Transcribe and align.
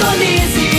Indonésia. 0.00 0.69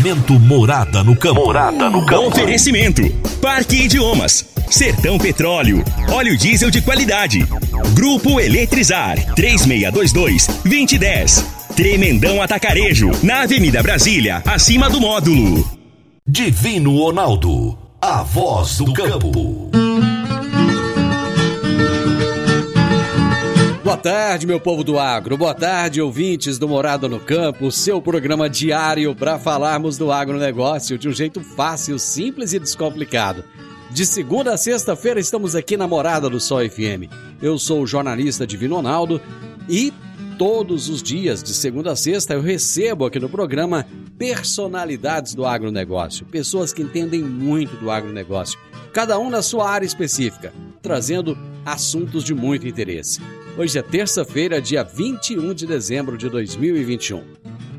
Momento 0.00 0.40
Morada 0.40 1.04
no 1.04 1.14
campo. 1.14 1.44
Morada 1.44 1.90
no 1.90 2.06
campo. 2.06 2.28
Oferecimento: 2.28 3.02
Parque 3.42 3.84
Idiomas, 3.84 4.46
Sertão 4.70 5.18
Petróleo, 5.18 5.84
óleo 6.10 6.38
diesel 6.38 6.70
de 6.70 6.80
qualidade. 6.80 7.46
Grupo 7.92 8.40
Eletrizar 8.40 9.18
3622-2010. 9.34 11.44
Tremendão 11.76 12.40
Atacarejo, 12.40 13.10
na 13.22 13.42
Avenida 13.42 13.82
Brasília, 13.82 14.42
acima 14.46 14.88
do 14.88 15.02
módulo. 15.02 15.70
Divino 16.26 16.96
Ronaldo, 16.96 17.76
a 18.00 18.22
voz 18.22 18.78
do 18.78 18.94
campo. 18.94 19.70
Boa 23.90 23.98
tarde, 23.98 24.46
meu 24.46 24.60
povo 24.60 24.84
do 24.84 25.00
agro. 25.00 25.36
Boa 25.36 25.52
tarde, 25.52 26.00
ouvintes 26.00 26.60
do 26.60 26.68
Morada 26.68 27.08
no 27.08 27.18
Campo, 27.18 27.72
seu 27.72 28.00
programa 28.00 28.48
diário 28.48 29.16
para 29.16 29.36
falarmos 29.36 29.98
do 29.98 30.12
agronegócio 30.12 30.96
de 30.96 31.08
um 31.08 31.12
jeito 31.12 31.40
fácil, 31.40 31.98
simples 31.98 32.52
e 32.52 32.60
descomplicado. 32.60 33.42
De 33.90 34.06
segunda 34.06 34.54
a 34.54 34.56
sexta-feira 34.56 35.18
estamos 35.18 35.56
aqui 35.56 35.76
na 35.76 35.88
Morada 35.88 36.30
do 36.30 36.38
Sol 36.38 36.60
FM. 36.60 37.10
Eu 37.42 37.58
sou 37.58 37.82
o 37.82 37.86
jornalista 37.86 38.46
Divino 38.46 38.76
Ronaldo 38.76 39.20
e 39.68 39.92
todos 40.38 40.88
os 40.88 41.02
dias, 41.02 41.42
de 41.42 41.52
segunda 41.52 41.90
a 41.90 41.96
sexta, 41.96 42.34
eu 42.34 42.40
recebo 42.40 43.06
aqui 43.06 43.18
no 43.18 43.28
programa 43.28 43.84
personalidades 44.16 45.34
do 45.34 45.44
agronegócio, 45.44 46.24
pessoas 46.26 46.72
que 46.72 46.80
entendem 46.80 47.24
muito 47.24 47.74
do 47.78 47.90
agronegócio, 47.90 48.56
cada 48.92 49.18
um 49.18 49.28
na 49.28 49.42
sua 49.42 49.68
área 49.68 49.84
específica, 49.84 50.52
trazendo 50.80 51.36
assuntos 51.66 52.22
de 52.22 52.32
muito 52.32 52.68
interesse. 52.68 53.20
Hoje 53.58 53.78
é 53.78 53.82
terça-feira, 53.82 54.60
dia 54.60 54.84
21 54.84 55.52
de 55.52 55.66
dezembro 55.66 56.16
de 56.16 56.28
2021. 56.28 57.22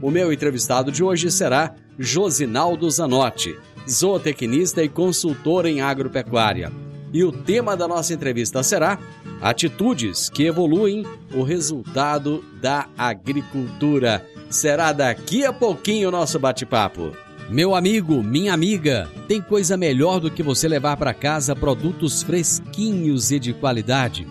O 0.01 0.11
meu 0.11 0.31
entrevistado 0.31 0.91
de 0.91 1.03
hoje 1.03 1.31
será 1.31 1.73
Josinaldo 1.97 2.89
Zanotti, 2.91 3.57
zootecnista 3.89 4.83
e 4.83 4.89
consultor 4.89 5.65
em 5.65 5.81
agropecuária. 5.81 6.71
E 7.13 7.23
o 7.23 7.31
tema 7.31 7.75
da 7.75 7.87
nossa 7.87 8.13
entrevista 8.13 8.61
será 8.61 8.99
Atitudes 9.41 10.29
que 10.29 10.43
evoluem 10.43 11.05
o 11.33 11.41
resultado 11.41 12.43
da 12.61 12.87
agricultura. 12.97 14.25
Será 14.49 14.91
daqui 14.91 15.45
a 15.45 15.53
pouquinho 15.53 16.09
o 16.09 16.11
nosso 16.11 16.37
bate-papo. 16.37 17.11
Meu 17.49 17.73
amigo, 17.73 18.21
minha 18.21 18.53
amiga, 18.53 19.09
tem 19.27 19.41
coisa 19.41 19.75
melhor 19.75 20.19
do 20.19 20.29
que 20.29 20.43
você 20.43 20.67
levar 20.67 20.95
para 20.95 21.13
casa 21.13 21.55
produtos 21.55 22.21
fresquinhos 22.21 23.31
e 23.31 23.39
de 23.39 23.53
qualidade? 23.53 24.27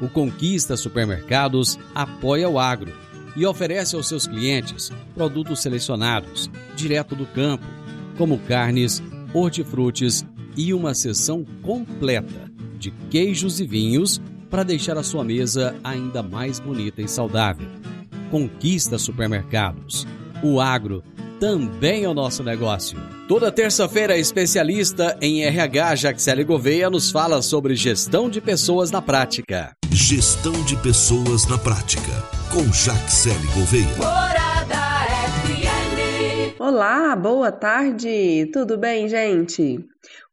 O 0.00 0.08
Conquista 0.08 0.76
Supermercados 0.76 1.78
apoia 1.94 2.48
o 2.48 2.58
agro 2.58 2.92
e 3.36 3.44
oferece 3.44 3.96
aos 3.96 4.08
seus 4.08 4.26
clientes 4.26 4.90
produtos 5.14 5.60
selecionados, 5.60 6.50
direto 6.76 7.14
do 7.14 7.26
campo, 7.26 7.64
como 8.16 8.38
carnes, 8.38 9.02
hortifrutis 9.32 10.26
e 10.56 10.72
uma 10.72 10.94
seção 10.94 11.44
completa 11.62 12.50
de 12.78 12.90
queijos 13.10 13.60
e 13.60 13.66
vinhos 13.66 14.20
para 14.50 14.62
deixar 14.62 14.96
a 14.96 15.02
sua 15.02 15.24
mesa 15.24 15.74
ainda 15.84 16.22
mais 16.22 16.58
bonita 16.58 17.02
e 17.02 17.08
saudável. 17.08 17.68
Conquista 18.30 18.98
Supermercados. 18.98 20.06
O 20.42 20.60
agro 20.60 21.02
também 21.38 22.06
o 22.06 22.14
nosso 22.14 22.42
negócio. 22.42 22.98
Toda 23.26 23.52
terça-feira, 23.52 24.14
a 24.14 24.18
especialista 24.18 25.16
em 25.20 25.42
RH 25.42 25.96
Jaxele 25.96 26.44
Gouveia 26.44 26.90
nos 26.90 27.10
fala 27.10 27.42
sobre 27.42 27.74
gestão 27.74 28.28
de 28.28 28.40
pessoas 28.40 28.90
na 28.90 29.02
prática. 29.02 29.72
Gestão 29.90 30.52
de 30.64 30.76
pessoas 30.76 31.46
na 31.46 31.58
prática, 31.58 32.12
com 32.50 32.64
Jaxele 32.72 33.46
Gouveia. 33.54 34.37
FM. 34.37 34.37
Olá, 36.60 37.14
boa 37.14 37.52
tarde! 37.52 38.50
Tudo 38.52 38.76
bem, 38.76 39.08
gente? 39.08 39.78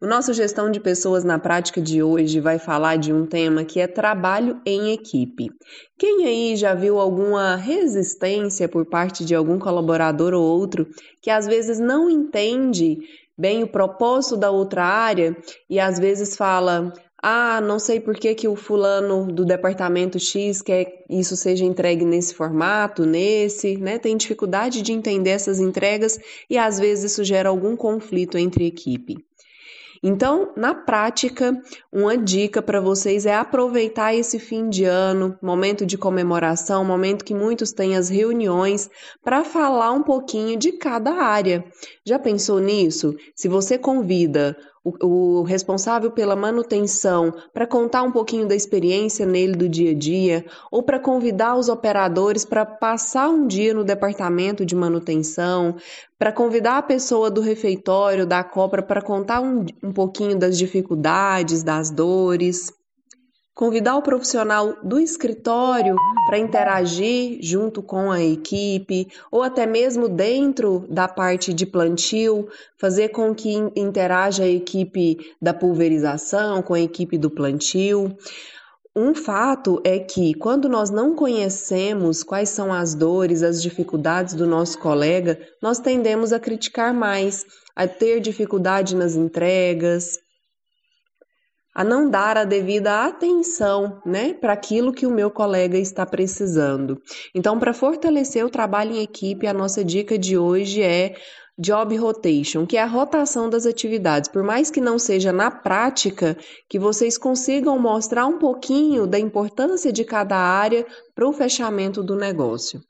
O 0.02 0.08
nosso 0.08 0.34
Gestão 0.34 0.72
de 0.72 0.80
Pessoas 0.80 1.24
na 1.24 1.38
Prática 1.38 1.80
de 1.80 2.02
hoje 2.02 2.40
vai 2.40 2.58
falar 2.58 2.96
de 2.96 3.13
um 3.13 3.28
tema 3.28 3.63
que 3.63 3.80
é 3.80 3.86
trabalho 3.86 4.59
em 4.66 4.91
equipe. 4.91 5.52
Quem 5.96 6.25
aí 6.25 6.56
já 6.56 6.74
viu 6.74 7.00
alguma 7.00 7.56
resistência 7.56 8.68
por 8.68 8.88
parte 8.88 9.24
de 9.24 9.36
algum 9.36 9.59
colaborador 9.59 10.34
ou 10.34 10.41
outro 10.41 10.88
que 11.22 11.30
às 11.30 11.46
vezes 11.46 11.78
não 11.78 12.09
entende 12.09 12.97
bem 13.38 13.62
o 13.62 13.68
propósito 13.68 14.36
da 14.36 14.50
outra 14.50 14.84
área 14.84 15.38
e 15.69 15.80
às 15.80 16.00
vezes 16.00 16.36
fala: 16.36 16.92
ah, 17.28 17.59
não 17.59 17.80
sei 17.80 18.00
por 18.00 18.13
que, 18.13 18.36
que 18.36 18.47
o 18.47 18.56
fulano 18.56 19.25
do 19.25 19.44
departamento 19.44 20.19
X 20.19 20.62
quer 20.62 21.03
isso 21.09 21.36
seja 21.36 21.66
entregue 21.66 22.06
nesse 22.06 22.36
formato, 22.36 23.03
nesse, 23.03 23.78
né? 23.78 23.97
Tem 23.97 24.16
dificuldade 24.16 24.84
de 24.84 24.91
entender 24.91 25.31
essas 25.31 25.59
entregas 25.59 26.19
e 26.47 26.56
às 26.56 26.80
vezes 26.80 27.13
isso 27.13 27.24
gera 27.24 27.50
algum 27.50 27.75
conflito 27.75 28.38
entre 28.38 28.68
equipe. 28.68 29.18
Então, 30.03 30.53
na 30.56 30.75
prática, 30.75 31.59
uma 31.91 32.16
dica 32.16 32.62
para 32.62 32.80
vocês 32.80 33.25
é 33.25 33.34
aproveitar 33.34 34.13
esse 34.13 34.38
fim 34.38 34.69
de 34.69 34.84
ano, 34.84 35.36
momento 35.42 35.84
de 35.84 35.97
comemoração, 35.97 36.86
momento 36.86 37.25
que 37.25 37.34
muitos 37.34 37.72
têm 37.72 37.96
as 37.96 38.07
reuniões, 38.07 38.88
para 39.24 39.44
falar 39.44 39.92
um 39.94 40.03
pouquinho 40.03 40.59
de 40.59 40.74
cada 40.74 41.12
área. 41.12 41.66
Já 42.06 42.19
pensou 42.19 42.59
nisso? 42.59 43.16
Se 43.34 43.47
você 43.47 43.80
convida 43.80 44.56
o, 44.85 45.40
o 45.40 45.41
responsável 45.41 46.12
pela 46.12 46.35
manutenção 46.35 47.34
para 47.51 47.66
contar 47.66 48.03
um 48.03 48.12
pouquinho 48.12 48.47
da 48.47 48.56
experiência 48.56 49.25
nele 49.25 49.56
do 49.56 49.68
dia 49.68 49.91
a 49.91 49.96
dia, 49.96 50.46
ou 50.72 50.84
para 50.84 51.00
convidar 51.00 51.56
os 51.56 51.68
operadores 51.68 52.46
para 52.46 52.63
passar 52.63 53.28
um 53.29 53.47
dia 53.47 53.74
no 53.74 53.84
departamento 53.84 54.63
de 54.63 54.75
manutenção, 54.75 55.75
para 56.19 56.31
convidar 56.31 56.78
a 56.78 56.84
pessoa 56.84 57.31
do 57.31 57.41
refeitório, 57.41 58.28
da 58.28 58.44
cobra, 58.44 58.84
para 58.84 59.01
contar 59.01 59.41
um, 59.41 59.66
um 59.84 59.91
pouquinho 59.91 60.38
das 60.38 60.56
dificuldades, 60.56 61.63
das 61.63 61.90
dores. 61.90 62.72
Convidar 63.56 63.96
o 63.96 64.02
profissional 64.02 64.76
do 64.84 65.00
escritório 65.00 65.96
para 66.28 66.38
interagir 66.38 67.40
junto 67.42 67.82
com 67.82 68.12
a 68.12 68.22
equipe, 68.22 69.08
ou 69.32 69.42
até 69.42 69.66
mesmo 69.66 70.10
dentro 70.10 70.86
da 70.90 71.08
parte 71.08 71.54
de 71.54 71.66
plantio, 71.66 72.50
fazer 72.78 73.10
com 73.10 73.34
que 73.34 73.54
interaja 73.74 74.44
a 74.44 74.50
equipe 74.50 75.20
da 75.42 75.54
pulverização 75.54 76.62
com 76.62 76.74
a 76.74 76.82
equipe 76.82 77.18
do 77.18 77.30
plantio. 77.30 78.18
Um 78.94 79.16
fato 79.16 79.82
é 79.86 80.00
que 80.00 80.34
quando 80.34 80.68
nós 80.68 80.90
não 80.90 81.16
conhecemos 81.16 82.24
quais 82.24 82.50
são 82.50 82.74
as 82.74 82.94
dores, 82.94 83.42
as 83.42 83.62
dificuldades 83.62 84.34
do 84.34 84.46
nosso 84.46 84.78
colega, 84.80 85.40
nós 85.62 85.80
tendemos 85.80 86.34
a 86.34 86.40
criticar 86.42 86.94
mais, 86.94 87.46
a 87.74 87.88
ter 87.88 88.20
dificuldade 88.20 88.98
nas 88.98 89.16
entregas, 89.16 90.20
a 91.75 91.84
não 91.84 92.09
dar 92.09 92.38
a 92.38 92.46
devida 92.46 93.06
atenção, 93.06 94.02
né, 94.06 94.34
para 94.34 94.53
aquilo 94.53 94.94
que 94.94 95.06
o 95.06 95.12
meu 95.12 95.30
colega 95.30 95.78
está 95.78 96.06
precisando. 96.06 97.02
Então, 97.34 97.59
para 97.59 97.74
fortalecer 97.74 98.46
o 98.46 98.50
trabalho 98.50 98.96
em 98.96 99.03
equipe, 99.03 99.46
a 99.46 99.53
nossa 99.53 99.84
dica 99.84 100.18
de 100.18 100.38
hoje 100.38 100.81
é 100.81 101.16
Job 101.58 101.96
Rotation, 101.96 102.66
que 102.66 102.76
é 102.76 102.82
a 102.82 102.86
rotação 102.86 103.50
das 103.50 103.66
atividades. 103.66 104.30
Por 104.30 104.44
mais 104.44 104.70
que 104.70 104.82
não 104.82 105.00
seja 105.00 105.32
na 105.32 105.50
prática, 105.50 106.38
que 106.70 106.78
vocês 106.78 107.18
consigam 107.18 107.80
mostrar 107.80 108.25
um 108.25 108.38
pouquinho 108.38 109.07
da 109.07 109.18
importância 109.18 109.92
de 109.92 110.04
cada 110.04 110.36
área 110.36 110.86
para 111.16 111.28
o 111.28 111.31
fechamento 111.31 112.04
do 112.04 112.16
negócio. 112.16 112.81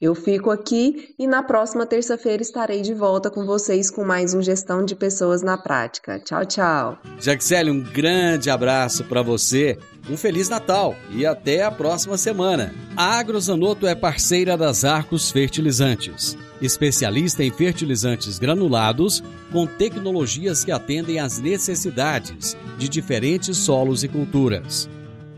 Eu 0.00 0.14
fico 0.14 0.50
aqui 0.50 1.14
e 1.18 1.26
na 1.26 1.42
próxima 1.42 1.84
terça-feira 1.84 2.42
estarei 2.42 2.80
de 2.80 2.94
volta 2.94 3.28
com 3.28 3.44
vocês 3.44 3.90
com 3.90 4.04
mais 4.04 4.34
um 4.34 4.42
Gestão 4.42 4.84
de 4.84 4.94
Pessoas 4.94 5.42
na 5.42 5.58
Prática. 5.58 6.20
Tchau, 6.20 6.46
tchau. 6.46 6.98
Jaxele, 7.18 7.70
um 7.70 7.82
grande 7.82 8.50
abraço 8.50 9.04
para 9.04 9.22
você. 9.22 9.78
Um 10.08 10.16
Feliz 10.16 10.48
Natal 10.48 10.94
e 11.10 11.26
até 11.26 11.62
a 11.62 11.70
próxima 11.70 12.16
semana. 12.16 12.72
A 12.96 13.18
Agrozanoto 13.18 13.86
é 13.86 13.94
parceira 13.94 14.56
das 14.56 14.84
Arcos 14.84 15.30
Fertilizantes, 15.30 16.36
especialista 16.62 17.42
em 17.42 17.50
fertilizantes 17.50 18.38
granulados 18.38 19.22
com 19.50 19.66
tecnologias 19.66 20.64
que 20.64 20.70
atendem 20.70 21.18
às 21.18 21.38
necessidades 21.38 22.56
de 22.78 22.88
diferentes 22.88 23.56
solos 23.56 24.04
e 24.04 24.08
culturas. 24.08 24.88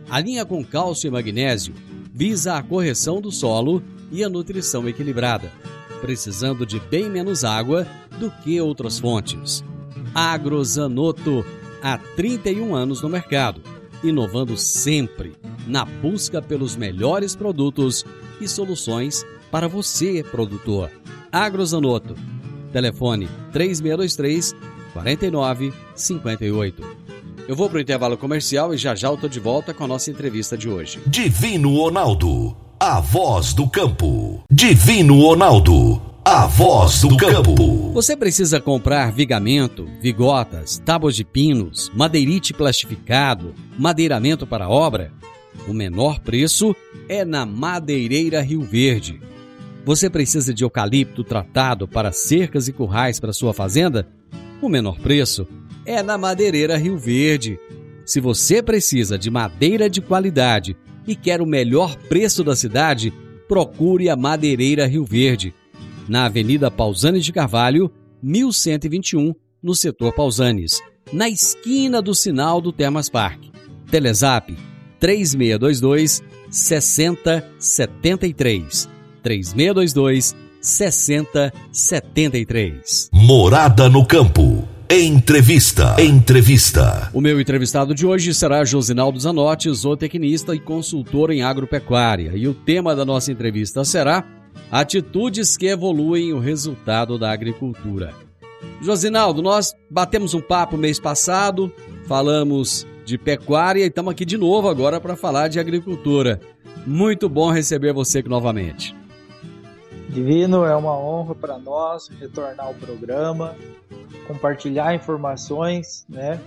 A 0.09 0.21
linha 0.21 0.44
com 0.44 0.62
cálcio 0.65 1.09
e 1.09 1.11
magnésio 1.11 1.75
visa 2.12 2.56
a 2.56 2.62
correção 2.62 3.21
do 3.21 3.32
solo 3.32 3.82
e 4.12 4.23
a 4.23 4.29
nutrição 4.29 4.88
equilibrada, 4.88 5.50
precisando 6.00 6.67
de 6.67 6.79
bem 6.79 7.09
menos 7.09 7.43
água 7.43 7.87
do 8.19 8.31
que 8.31 8.61
outras 8.61 8.99
fontes. 8.99 9.65
Agrozanoto, 10.15 11.44
há 11.82 11.99
31 11.99 12.75
anos 12.75 13.03
no 13.03 13.09
mercado 13.09 13.61
inovando 14.05 14.56
sempre 14.56 15.32
na 15.67 15.85
busca 15.85 16.43
pelos 16.43 16.77
melhores 16.77 17.35
produtos 17.35 18.05
e 18.41 18.47
soluções 18.47 19.25
para 19.55 19.69
você, 19.69 20.21
produtor. 20.33 20.91
Agrozanoto. 21.31 22.17
Telefone 22.73 23.29
3623 23.53 24.53
4958. 24.93 26.83
Eu 27.47 27.55
vou 27.55 27.69
para 27.71 27.79
o 27.79 27.81
intervalo 27.81 28.17
comercial 28.17 28.75
e 28.75 28.77
já 28.77 28.97
já 28.97 29.06
eu 29.06 29.17
tô 29.17 29.29
de 29.29 29.39
volta 29.39 29.73
com 29.73 29.85
a 29.85 29.87
nossa 29.87 30.11
entrevista 30.11 30.59
de 30.59 30.69
hoje. 30.69 30.99
Divino 31.06 31.73
Ronaldo, 31.77 32.56
a 32.81 32.99
voz 32.99 33.55
do 33.55 33.71
campo. 33.71 34.43
Divino 34.51 35.21
Ronaldo, 35.21 36.03
a 36.25 36.47
voz 36.47 37.03
do 37.03 37.17
campo. 37.17 37.93
Você 37.93 38.17
precisa 38.17 38.61
comprar 38.61 39.12
vigamento, 39.12 39.89
vigotas, 40.03 40.83
tábuas 40.85 41.15
de 41.15 41.25
pinos, 41.25 41.93
madeirite 41.95 42.53
plastificado, 42.53 43.55
madeiramento 43.79 44.49
para 44.49 44.69
obra? 44.69 45.12
O 45.69 45.73
menor 45.73 46.19
preço 46.19 46.75
é 47.09 47.25
na 47.25 47.47
Madeireira 47.47 48.43
Rio 48.43 48.62
Verde. 48.62 49.21
Você 49.85 50.09
precisa 50.09 50.55
de 50.55 50.65
eucalipto 50.65 51.23
tratado 51.23 51.87
para 51.87 52.11
cercas 52.11 52.69
e 52.69 52.73
currais 52.73 53.21
para 53.21 53.35
sua 53.35 53.53
fazenda? 53.53 54.09
O 54.63 54.69
menor 54.69 54.99
preço 54.99 55.47
é 55.85 56.03
na 56.03 56.17
Madeireira 56.17 56.79
Rio 56.79 56.97
Verde. 56.97 57.59
Se 58.07 58.19
você 58.19 58.63
precisa 58.63 59.19
de 59.19 59.31
madeira 59.31 59.91
de 59.91 60.01
qualidade 60.01 60.75
e 61.07 61.15
quer 61.15 61.43
o 61.43 61.47
melhor 61.47 61.97
preço 62.09 62.43
da 62.43 62.57
cidade, 62.57 63.13
procure 63.47 64.09
a 64.09 64.17
Madeireira 64.17 64.87
Rio 64.87 65.05
Verde, 65.05 65.53
na 66.09 66.25
Avenida 66.25 66.71
Pausanes 66.71 67.23
de 67.25 67.33
Carvalho, 67.33 67.93
1121, 68.23 69.35
no 69.63 69.75
setor 69.75 70.15
Pausanes, 70.15 70.81
na 71.13 71.29
esquina 71.29 72.01
do 72.01 72.15
sinal 72.15 72.59
do 72.59 72.73
Termas 72.73 73.11
Park. 73.11 73.45
Telezap 73.91 74.57
3622 74.99 76.23
6073. 76.49 78.94
3622 79.25 80.37
6073. 80.61 83.11
Morada 83.12 83.88
no 83.88 84.06
campo. 84.06 84.69
Entrevista. 84.88 85.97
Entrevista. 85.99 87.11
O 87.12 87.21
meu 87.21 87.41
entrevistado 87.41 87.93
de 87.94 88.06
hoje 88.06 88.32
será 88.35 88.65
Josinaldo 88.65 89.19
Zanotti, 89.19 89.69
zootecnista 89.73 90.55
e 90.55 90.61
consultor 90.61 91.31
em 91.31 91.43
agropecuária. 91.43 92.31
E 92.35 92.47
o 92.47 92.55
tema 92.55 92.94
da 92.94 93.05
nossa 93.05 93.32
entrevista 93.32 93.85
será 93.85 94.25
Atitudes 94.71 95.56
que 95.56 95.67
evoluem 95.67 96.32
o 96.32 96.38
resultado 96.38 97.19
da 97.19 97.32
agricultura. 97.32 98.15
Josinaldo, 98.81 99.43
nós 99.43 99.75
batemos 99.91 100.35
um 100.35 100.41
papo 100.41 100.77
mês 100.77 101.00
passado, 101.00 101.73
falamos 102.06 102.87
de 103.05 103.17
pecuária 103.17 103.85
e 103.85 103.88
estamos 103.88 104.12
aqui 104.12 104.25
de 104.25 104.37
novo 104.37 104.69
agora 104.69 105.00
para 105.00 105.17
falar 105.17 105.49
de 105.49 105.61
agricultura. 105.61 106.41
Muito 106.87 107.29
bom 107.29 107.50
receber 107.50 107.93
você 107.93 108.19
aqui 108.19 108.29
novamente. 108.29 108.94
Divino, 110.15 110.65
é 110.65 110.77
uma 110.77 110.97
honra 110.97 111.35
para 111.35 111.59
nós 111.59 112.09
retornar 112.21 112.67
ao 112.67 112.75
programa, 112.75 113.57
compartilhar 114.29 114.95
informações, 114.95 116.07
né? 116.09 116.41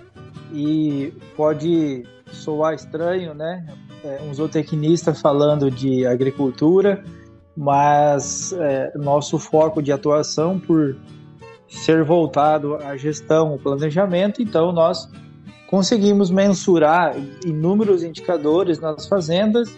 E 0.54 1.12
pode 1.36 2.02
soar 2.32 2.72
estranho, 2.72 3.34
né? 3.34 3.66
É, 4.02 4.22
um 4.22 4.32
zootecnista 4.32 5.12
falando 5.12 5.70
de 5.70 6.06
agricultura, 6.06 7.04
mas 7.54 8.54
é, 8.54 8.90
nosso 8.96 9.38
foco 9.38 9.82
de 9.82 9.92
atuação 9.92 10.58
por 10.58 10.96
ser 11.68 12.02
voltado 12.02 12.76
à 12.76 12.96
gestão, 12.96 13.48
ao 13.48 13.58
planejamento, 13.58 14.40
então 14.40 14.72
nós 14.72 15.10
conseguimos 15.68 16.30
mensurar 16.30 17.14
inúmeros 17.44 18.02
indicadores 18.02 18.80
nas 18.80 19.06
fazendas 19.06 19.76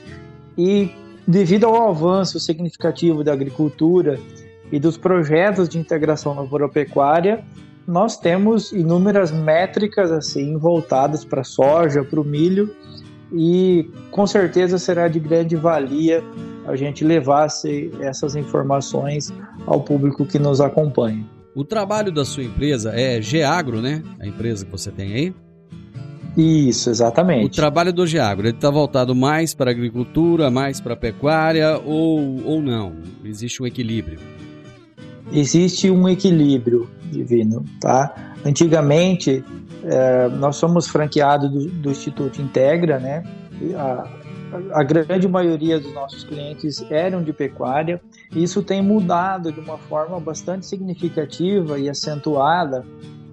e 0.56 0.94
Devido 1.26 1.66
ao 1.66 1.88
avanço 1.88 2.40
significativo 2.40 3.22
da 3.22 3.32
agricultura 3.32 4.18
e 4.72 4.78
dos 4.78 4.96
projetos 4.96 5.68
de 5.68 5.78
integração 5.78 6.34
na 6.34 6.42
agropecuária, 6.42 7.44
nós 7.86 8.16
temos 8.16 8.72
inúmeras 8.72 9.30
métricas 9.30 10.10
assim 10.12 10.56
voltadas 10.56 11.24
para 11.24 11.40
a 11.40 11.44
soja, 11.44 12.04
para 12.04 12.20
o 12.20 12.24
milho 12.24 12.74
e 13.32 13.88
com 14.10 14.26
certeza 14.26 14.78
será 14.78 15.08
de 15.08 15.20
grande 15.20 15.56
valia 15.56 16.22
a 16.66 16.76
gente 16.76 17.04
levasse 17.04 17.90
essas 18.00 18.36
informações 18.36 19.32
ao 19.66 19.80
público 19.80 20.24
que 20.24 20.38
nos 20.38 20.60
acompanha. 20.60 21.24
O 21.54 21.64
trabalho 21.64 22.12
da 22.12 22.24
sua 22.24 22.44
empresa 22.44 22.92
é 22.94 23.20
Geagro, 23.20 23.80
né? 23.80 24.02
A 24.20 24.26
empresa 24.26 24.64
que 24.64 24.70
você 24.70 24.90
tem 24.90 25.12
aí? 25.12 25.34
Isso, 26.36 26.90
exatamente. 26.90 27.46
O 27.46 27.50
trabalho 27.50 27.92
do 27.92 28.06
Geagro, 28.06 28.46
ele 28.46 28.56
está 28.56 28.70
voltado 28.70 29.14
mais 29.14 29.52
para 29.52 29.70
a 29.70 29.72
agricultura, 29.72 30.50
mais 30.50 30.80
para 30.80 30.94
a 30.94 30.96
pecuária 30.96 31.78
ou, 31.78 32.44
ou 32.44 32.62
não? 32.62 32.92
Existe 33.24 33.62
um 33.62 33.66
equilíbrio? 33.66 34.18
Existe 35.32 35.90
um 35.90 36.08
equilíbrio, 36.08 36.88
Divino, 37.10 37.64
tá? 37.80 38.34
Antigamente, 38.44 39.44
é, 39.84 40.28
nós 40.28 40.56
somos 40.56 40.88
franqueados 40.88 41.50
do, 41.50 41.68
do, 41.68 41.90
Instituto 41.90 42.40
Integra, 42.40 42.98
né? 42.98 43.24
A, 43.76 44.08
a 44.72 44.82
grande 44.82 45.28
maioria 45.28 45.78
dos 45.78 45.92
nossos 45.92 46.24
clientes 46.24 46.84
eram 46.90 47.22
de 47.22 47.32
pecuária. 47.32 48.00
Isso 48.34 48.62
tem 48.62 48.82
mudado 48.82 49.52
de 49.52 49.60
uma 49.60 49.78
forma 49.78 50.18
bastante 50.18 50.66
significativa 50.66 51.78
e 51.78 51.88
acentuada 51.88 52.84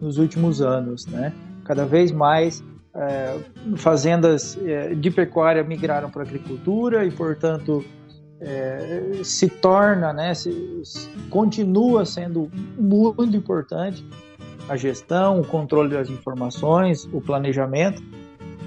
nos 0.01 0.17
últimos 0.17 0.61
anos, 0.61 1.05
né? 1.07 1.33
Cada 1.63 1.85
vez 1.85 2.11
mais 2.11 2.63
é, 2.97 3.37
fazendas 3.75 4.57
é, 4.65 4.95
de 4.95 5.11
pecuária 5.11 5.63
migraram 5.63 6.09
para 6.09 6.23
agricultura 6.23 7.05
e, 7.05 7.11
portanto, 7.11 7.85
é, 8.41 9.21
se 9.23 9.47
torna, 9.47 10.11
né, 10.11 10.33
se, 10.33 10.81
continua 11.29 12.05
sendo 12.05 12.51
muito 12.77 13.35
importante 13.35 14.03
a 14.67 14.75
gestão, 14.75 15.39
o 15.39 15.45
controle 15.45 15.89
das 15.89 16.09
informações, 16.09 17.07
o 17.13 17.21
planejamento, 17.21 18.01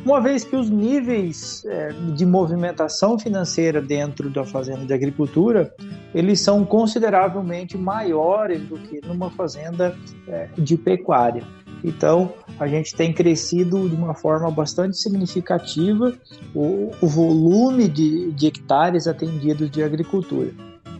uma 0.05 0.21
vez 0.21 0.45
que 0.45 0.57
os 0.57 0.71
níveis 0.71 1.63
é, 1.67 1.93
de 2.15 2.25
movimentação 2.25 3.19
financeira 3.19 3.83
dentro 3.83 4.31
da 4.31 4.45
fazenda 4.45 4.87
de 4.87 4.95
agricultura 4.95 5.75
eles 6.15 6.41
são 6.41 6.65
consideravelmente 6.65 7.77
maiores 7.77 8.63
do 8.63 8.79
que 8.79 9.01
numa 9.07 9.31
fazenda 9.31 9.95
é, 10.27 10.49
de 10.57 10.77
pecuária. 10.77 11.45
Então, 11.83 12.33
a 12.59 12.67
gente 12.67 12.95
tem 12.95 13.13
crescido 13.13 13.89
de 13.89 13.95
uma 13.95 14.15
forma 14.15 14.51
bastante 14.51 14.99
significativa 14.99 16.13
o, 16.55 16.91
o 17.01 17.07
volume 17.07 17.89
de, 17.89 18.31
de 18.33 18.47
hectares 18.47 19.07
atendidos 19.07 19.71
de 19.71 19.83
agricultura. 19.83 20.51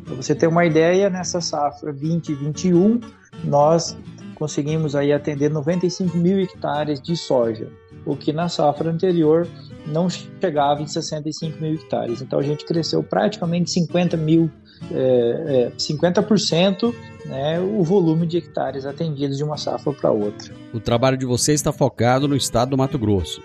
Para 0.05 0.15
você 0.15 0.35
ter 0.35 0.47
uma 0.47 0.65
ideia, 0.65 1.11
nessa 1.11 1.41
safra 1.41 1.93
2021, 1.93 3.01
nós 3.45 3.97
conseguimos 4.35 4.97
aí 4.97 5.13
atender 5.13 5.51
95 5.51 6.17
mil 6.17 6.41
hectares 6.41 7.01
de 7.01 7.15
soja, 7.15 7.69
o 8.07 8.17
que 8.17 8.33
na 8.33 8.49
safra 8.49 8.91
anterior 8.91 9.47
não 9.87 10.09
chegava 10.09 10.83
em 10.83 10.87
65 10.87 11.61
mil 11.61 11.75
hectares. 11.75 12.23
Então 12.23 12.39
a 12.39 12.43
gente 12.43 12.65
cresceu 12.65 13.03
praticamente 13.03 13.71
50 13.71 14.17
mil 14.17 14.51
é, 14.91 15.69
é, 15.69 15.73
50% 15.77 16.95
né, 17.27 17.61
o 17.61 17.83
volume 17.83 18.27
de 18.27 18.39
hectares 18.39 18.87
atendidos 18.87 19.37
de 19.37 19.45
uma 19.45 19.57
safra 19.57 19.93
para 19.93 20.11
outra. 20.11 20.53
O 20.73 20.81
trabalho 20.81 21.17
de 21.17 21.27
vocês 21.27 21.61
está 21.61 21.73
focado 21.73 22.27
no 22.27 22.37
estado 22.37 22.71
do 22.71 22.79
Mato 22.79 22.99
Grosso. 22.99 23.43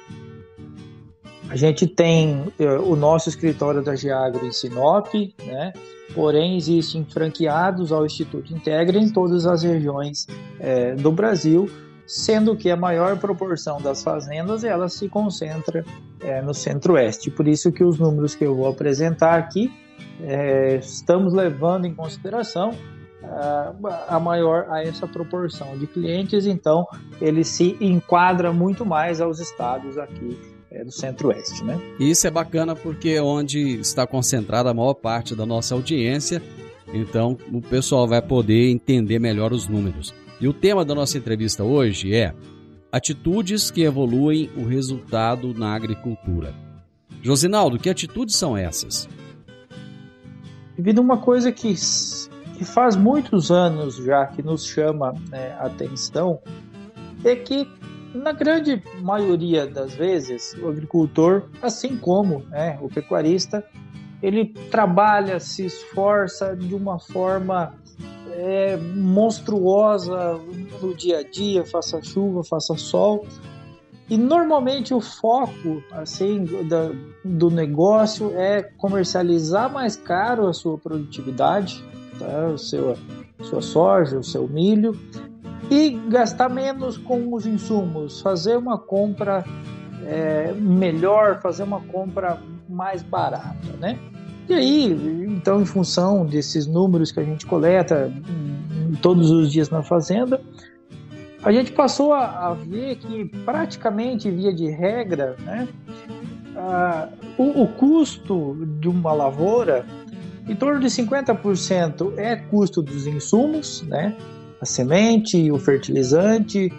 A 1.50 1.56
gente 1.56 1.86
tem 1.86 2.52
é, 2.58 2.68
o 2.78 2.96
nosso 2.96 3.30
escritório 3.30 3.82
da 3.82 3.96
Geagro 3.96 4.46
em 4.46 4.52
Sinop, 4.52 5.14
né? 5.46 5.74
porém 6.14 6.58
existem 6.58 7.06
franqueados 7.06 7.92
ao 7.92 8.06
Instituto 8.06 8.54
Integra 8.54 8.98
em 8.98 9.10
todas 9.10 9.46
as 9.46 9.64
regiões 9.64 10.28
é, 10.60 10.96
do 10.96 11.12
Brasil, 11.12 11.70
sendo 12.08 12.56
que 12.56 12.70
a 12.70 12.76
maior 12.76 13.18
proporção 13.18 13.82
das 13.82 14.04
fazendas 14.04 14.64
ela 14.64 14.90
se 14.90 15.08
concentra 15.08 15.86
é, 16.22 16.42
no 16.42 16.54
centro-oeste. 16.54 17.30
Por 17.30 17.48
isso 17.48 17.72
que 17.72 17.84
os 17.84 18.00
números 18.00 18.36
que 18.36 18.46
eu 18.46 18.56
vou 18.56 18.68
apresentar 18.68 19.38
aqui 19.38 19.72
é, 20.22 20.78
estamos 20.78 21.34
levando 21.34 21.86
em 21.86 21.94
consideração 21.94 22.72
a 24.08 24.20
maior 24.20 24.68
a 24.70 24.84
essa 24.84 25.08
proporção 25.08 25.78
de 25.78 25.88
clientes, 25.88 26.46
então 26.46 26.86
ele 27.20 27.44
se 27.44 27.76
enquadra 27.82 28.54
muito 28.54 28.86
mais 28.86 29.20
aos 29.20 29.40
estados 29.40 29.98
aqui 29.98 30.38
é, 30.72 30.84
do 30.84 30.92
Centro-Oeste, 30.92 31.64
né? 31.64 31.80
Isso 32.00 32.28
é 32.28 32.32
bacana 32.32 32.76
porque 32.76 33.10
é 33.10 33.22
onde 33.22 33.80
está 33.80 34.06
concentrada 34.06 34.70
a 34.70 34.74
maior 34.74 34.94
parte 34.94 35.36
da 35.36 35.46
nossa 35.46 35.74
audiência, 35.74 36.42
então 36.94 37.38
o 37.52 37.62
pessoal 37.62 38.08
vai 38.08 38.22
poder 38.22 38.70
entender 38.70 39.20
melhor 39.20 39.52
os 39.52 39.68
números. 39.68 40.14
E 40.40 40.48
o 40.48 40.54
tema 40.54 40.84
da 40.84 40.94
nossa 40.94 41.18
entrevista 41.18 41.64
hoje 41.64 42.14
é 42.14 42.34
atitudes 42.92 43.72
que 43.72 43.84
evoluem 43.84 44.50
o 44.56 44.66
resultado 44.66 45.54
na 45.54 45.74
agricultura. 45.74 46.54
Josinaldo, 47.22 47.80
que 47.80 47.90
atitudes 47.90 48.36
são 48.36 48.56
essas? 48.56 49.10
Devido 50.78 51.00
a 51.00 51.02
uma 51.02 51.18
coisa 51.18 51.52
que, 51.52 51.74
que 52.58 52.66
faz 52.66 52.96
muitos 52.96 53.52
anos 53.52 53.96
já 53.98 54.28
que 54.28 54.42
nos 54.42 54.66
chama 54.66 55.14
né, 55.30 55.56
atenção, 55.60 56.40
é 57.24 57.36
que 57.36 57.68
na 58.14 58.32
grande 58.32 58.82
maioria 59.02 59.68
das 59.68 59.94
vezes, 59.94 60.56
o 60.62 60.70
agricultor, 60.70 61.44
assim 61.62 61.98
como 61.98 62.40
né, 62.50 62.78
o 62.82 62.88
pecuarista, 62.88 63.66
ele 64.22 64.46
trabalha, 64.72 65.40
se 65.40 65.66
esforça 65.66 66.56
de 66.56 66.74
uma 66.74 66.98
forma 66.98 67.74
é, 68.32 68.78
monstruosa 68.78 70.40
no 70.82 70.94
dia 70.96 71.20
a 71.20 71.24
dia, 71.24 71.66
faça 71.66 72.02
chuva, 72.02 72.44
faça 72.44 72.76
sol. 72.76 73.28
E 74.10 74.18
normalmente 74.18 74.94
o 74.94 75.02
foco 75.02 75.84
assim 75.92 76.46
da, 76.68 76.92
do 77.24 77.50
negócio 77.50 78.32
é 78.36 78.62
comercializar 78.62 79.72
mais 79.72 79.96
caro 79.96 80.48
a 80.48 80.54
sua 80.54 80.78
produtividade, 80.78 81.84
tá? 82.20 82.48
o 82.54 82.58
seu, 82.58 82.96
sua 83.42 83.62
soja, 83.62 84.20
o 84.20 84.24
seu 84.24 84.48
milho, 84.48 85.00
e 85.72 85.90
gastar 86.10 86.50
menos 86.50 86.98
com 86.98 87.34
os 87.34 87.48
insumos, 87.48 88.22
fazer 88.22 88.58
uma 88.58 88.78
compra 88.78 89.44
é, 90.06 90.54
melhor, 90.54 91.42
fazer 91.42 91.64
uma 91.64 91.82
compra 91.82 92.40
mais 92.70 93.02
barata, 93.02 93.74
né? 93.80 93.98
E 94.48 94.54
aí, 94.54 94.92
então, 95.28 95.62
em 95.62 95.66
função 95.66 96.24
desses 96.24 96.68
números 96.68 97.12
que 97.12 97.20
a 97.20 97.24
gente 97.24 97.48
coleta 97.48 98.14
todos 99.02 99.32
os 99.32 99.52
dias 99.52 99.72
na 99.72 99.82
fazenda, 99.82 100.40
a 101.46 101.52
gente 101.52 101.72
passou 101.72 102.12
a, 102.12 102.48
a 102.48 102.54
ver 102.56 102.96
que 102.96 103.26
praticamente 103.46 104.32
via 104.32 104.52
de 104.52 104.68
regra, 104.68 105.36
né, 105.42 105.68
o, 107.38 107.62
o 107.62 107.68
custo 107.68 108.66
de 108.80 108.90
uma 108.90 109.14
lavoura, 109.14 109.86
em 110.50 110.56
torno 110.56 110.80
de 110.80 110.88
50% 110.88 112.18
é 112.18 112.36
custo 112.36 112.82
dos 112.82 113.06
insumos, 113.06 113.84
né, 113.84 114.18
a 114.60 114.66
semente, 114.66 115.52
o 115.52 115.60
fertilizante, 115.60 116.74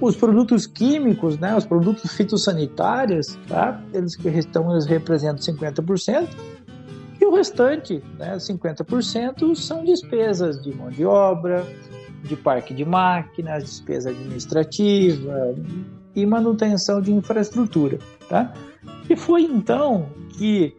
os 0.00 0.16
produtos 0.16 0.66
químicos, 0.66 1.38
né, 1.38 1.56
os 1.56 1.64
produtos 1.64 2.12
fitossanitários, 2.12 3.38
tá? 3.46 3.80
eles, 3.94 4.18
então, 4.24 4.72
eles 4.72 4.84
representam 4.84 5.38
50%, 5.38 6.28
e 7.20 7.24
o 7.24 7.32
restante, 7.32 8.02
né, 8.18 8.34
50%, 8.34 9.54
são 9.54 9.84
despesas 9.84 10.60
de 10.60 10.74
mão 10.74 10.90
de 10.90 11.04
obra, 11.04 11.64
de 12.22 12.36
parque 12.36 12.72
de 12.72 12.84
máquinas, 12.84 13.64
despesa 13.64 14.10
administrativa 14.10 15.54
e 16.14 16.24
manutenção 16.24 17.00
de 17.00 17.12
infraestrutura. 17.12 17.98
Tá? 18.28 18.52
E 19.08 19.16
foi 19.16 19.42
então 19.42 20.08
que 20.30 20.74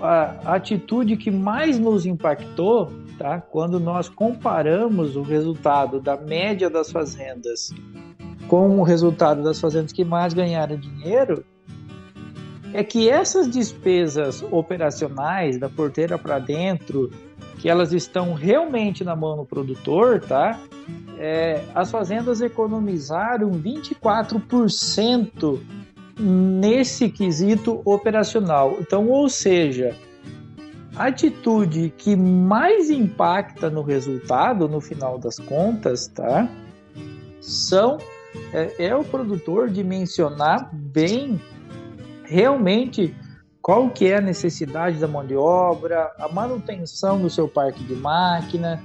a 0.00 0.54
atitude 0.54 1.16
que 1.16 1.30
mais 1.30 1.78
nos 1.78 2.04
impactou, 2.04 2.92
tá? 3.18 3.40
quando 3.40 3.80
nós 3.80 4.08
comparamos 4.08 5.16
o 5.16 5.22
resultado 5.22 6.00
da 6.00 6.16
média 6.16 6.68
das 6.68 6.90
fazendas 6.90 7.70
com 8.48 8.78
o 8.78 8.82
resultado 8.82 9.42
das 9.42 9.58
fazendas 9.58 9.92
que 9.92 10.04
mais 10.04 10.34
ganharam 10.34 10.76
dinheiro, 10.76 11.44
é 12.74 12.82
que 12.82 13.08
essas 13.08 13.48
despesas 13.48 14.42
operacionais 14.50 15.58
da 15.58 15.68
porteira 15.68 16.18
para 16.18 16.38
dentro, 16.38 17.10
que 17.62 17.70
elas 17.70 17.92
estão 17.92 18.34
realmente 18.34 19.04
na 19.04 19.14
mão 19.14 19.36
do 19.36 19.44
produtor, 19.44 20.20
tá? 20.20 20.58
É, 21.16 21.62
as 21.72 21.92
fazendas 21.92 22.40
economizaram 22.40 23.52
24% 23.52 25.60
nesse 26.18 27.08
quesito 27.08 27.80
operacional. 27.84 28.78
Então, 28.80 29.08
ou 29.08 29.28
seja, 29.28 29.96
a 30.96 31.06
atitude 31.06 31.94
que 31.96 32.16
mais 32.16 32.90
impacta 32.90 33.70
no 33.70 33.82
resultado, 33.82 34.68
no 34.68 34.80
final 34.80 35.16
das 35.16 35.38
contas, 35.38 36.08
tá? 36.08 36.48
São 37.40 37.98
é, 38.52 38.86
é 38.86 38.96
o 38.96 39.04
produtor 39.04 39.70
dimensionar 39.70 40.68
bem 40.74 41.40
realmente 42.24 43.14
qual 43.62 43.88
que 43.88 44.06
é 44.06 44.16
a 44.16 44.20
necessidade 44.20 44.98
da 44.98 45.06
mão 45.06 45.24
de 45.24 45.36
obra, 45.36 46.12
a 46.18 46.28
manutenção 46.28 47.20
do 47.20 47.30
seu 47.30 47.46
parque 47.46 47.82
de 47.84 47.94
máquina, 47.94 48.82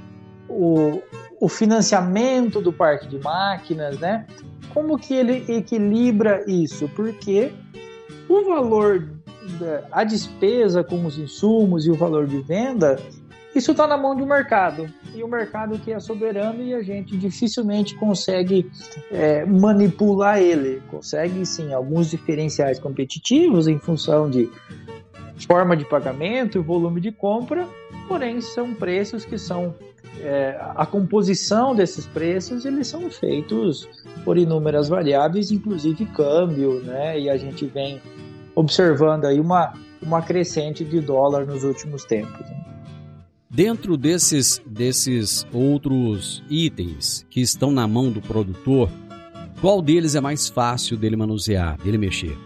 o, 0.48 1.02
o 1.42 1.50
financiamento 1.50 2.62
do 2.62 2.72
parque 2.72 3.08
de 3.08 3.18
máquinas, 3.18 4.00
né? 4.00 4.28
Como 4.74 4.98
que 5.00 5.16
ele 5.16 5.44
equilibra 5.52 6.44
isso? 6.48 6.88
Porque 6.90 7.52
o 8.30 8.46
valor, 8.46 9.10
da, 9.60 9.84
a 9.92 10.04
despesa 10.04 10.84
com 10.84 11.04
os 11.06 11.18
insumos 11.18 11.88
e 11.88 11.90
o 11.90 11.96
valor 11.96 12.28
de 12.28 12.40
venda 12.42 13.00
isso 13.58 13.72
está 13.72 13.88
na 13.88 13.98
mão 13.98 14.16
do 14.16 14.26
mercado. 14.26 14.90
E 15.16 15.24
o 15.24 15.28
mercado 15.28 15.80
que 15.80 15.92
é 15.92 16.00
soberano 16.00 16.62
e 16.64 16.74
a 16.74 16.82
gente 16.82 17.18
dificilmente 17.18 17.96
consegue 17.96 18.70
é, 19.12 19.46
manipular 19.46 20.40
ele. 20.40 20.82
Consegue 20.90 21.46
sim 21.46 21.74
alguns 21.74 22.10
diferenciais 22.10 22.80
competitivos 22.80 23.68
em 23.68 23.80
função 23.80 24.30
de 24.30 24.50
forma 25.48 25.78
de 25.78 25.86
pagamento 25.86 26.58
e 26.58 26.62
volume 26.62 27.00
de 27.00 27.12
compra, 27.12 27.68
porém 28.08 28.42
são 28.42 28.74
preços 28.74 29.24
que 29.24 29.38
são 29.38 29.76
é, 30.22 30.58
a 30.76 30.86
composição 30.86 31.76
desses 31.76 32.08
preços 32.08 32.66
eles 32.66 32.88
são 32.88 33.10
feitos 33.10 33.88
por 34.24 34.38
inúmeras 34.38 34.90
variáveis, 34.90 35.52
inclusive 35.52 36.06
câmbio, 36.08 36.82
né? 36.82 37.20
E 37.20 37.30
a 37.30 37.38
gente 37.38 37.66
vem 37.68 38.02
observando 38.56 39.26
aí 39.26 39.40
uma, 39.40 39.74
uma 40.02 40.22
crescente 40.22 40.84
de 40.84 41.00
dólar 41.00 41.46
nos 41.46 41.64
últimos 41.64 42.04
tempos. 42.04 42.40
Né? 42.40 42.77
Dentro 43.50 43.96
desses, 43.96 44.62
desses 44.66 45.48
outros 45.54 46.44
itens 46.50 47.26
que 47.30 47.40
estão 47.40 47.72
na 47.72 47.88
mão 47.88 48.12
do 48.12 48.22
produtor, 48.22 48.90
qual 49.62 49.82
deles 49.82 50.16
é 50.16 50.22
mais 50.22 50.50
fácil 50.50 50.98
dele 50.98 51.16
manusear, 51.16 51.78
dele 51.78 51.98
mexer? 51.98 52.38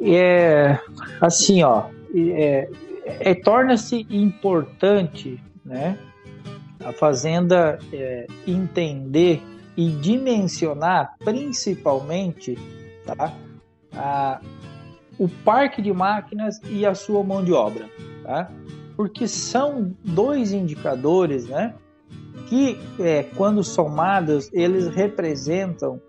É 0.00 0.78
assim, 1.20 1.62
ó, 1.62 1.84
é, 2.14 2.70
é 3.04 3.34
torna-se 3.34 4.06
importante, 4.08 5.38
né, 5.62 5.98
a 6.82 6.92
fazenda 6.92 7.78
é, 7.92 8.26
entender 8.46 9.42
e 9.76 9.90
dimensionar, 9.90 11.14
principalmente, 11.22 12.58
tá, 13.04 13.34
a, 13.92 14.40
o 15.18 15.28
parque 15.28 15.82
de 15.82 15.92
máquinas 15.92 16.58
e 16.70 16.86
a 16.86 16.94
sua 16.94 17.22
mão 17.22 17.44
de 17.44 17.52
obra 17.52 17.86
tá? 18.24 18.50
Porque 18.96 19.28
são 19.28 19.94
dois 20.02 20.52
indicadores, 20.52 21.46
né? 21.48 21.74
Que, 22.48 22.78
é, 22.98 23.22
quando 23.36 23.62
somados, 23.62 24.50
eles 24.52 24.88
representam 24.88 26.00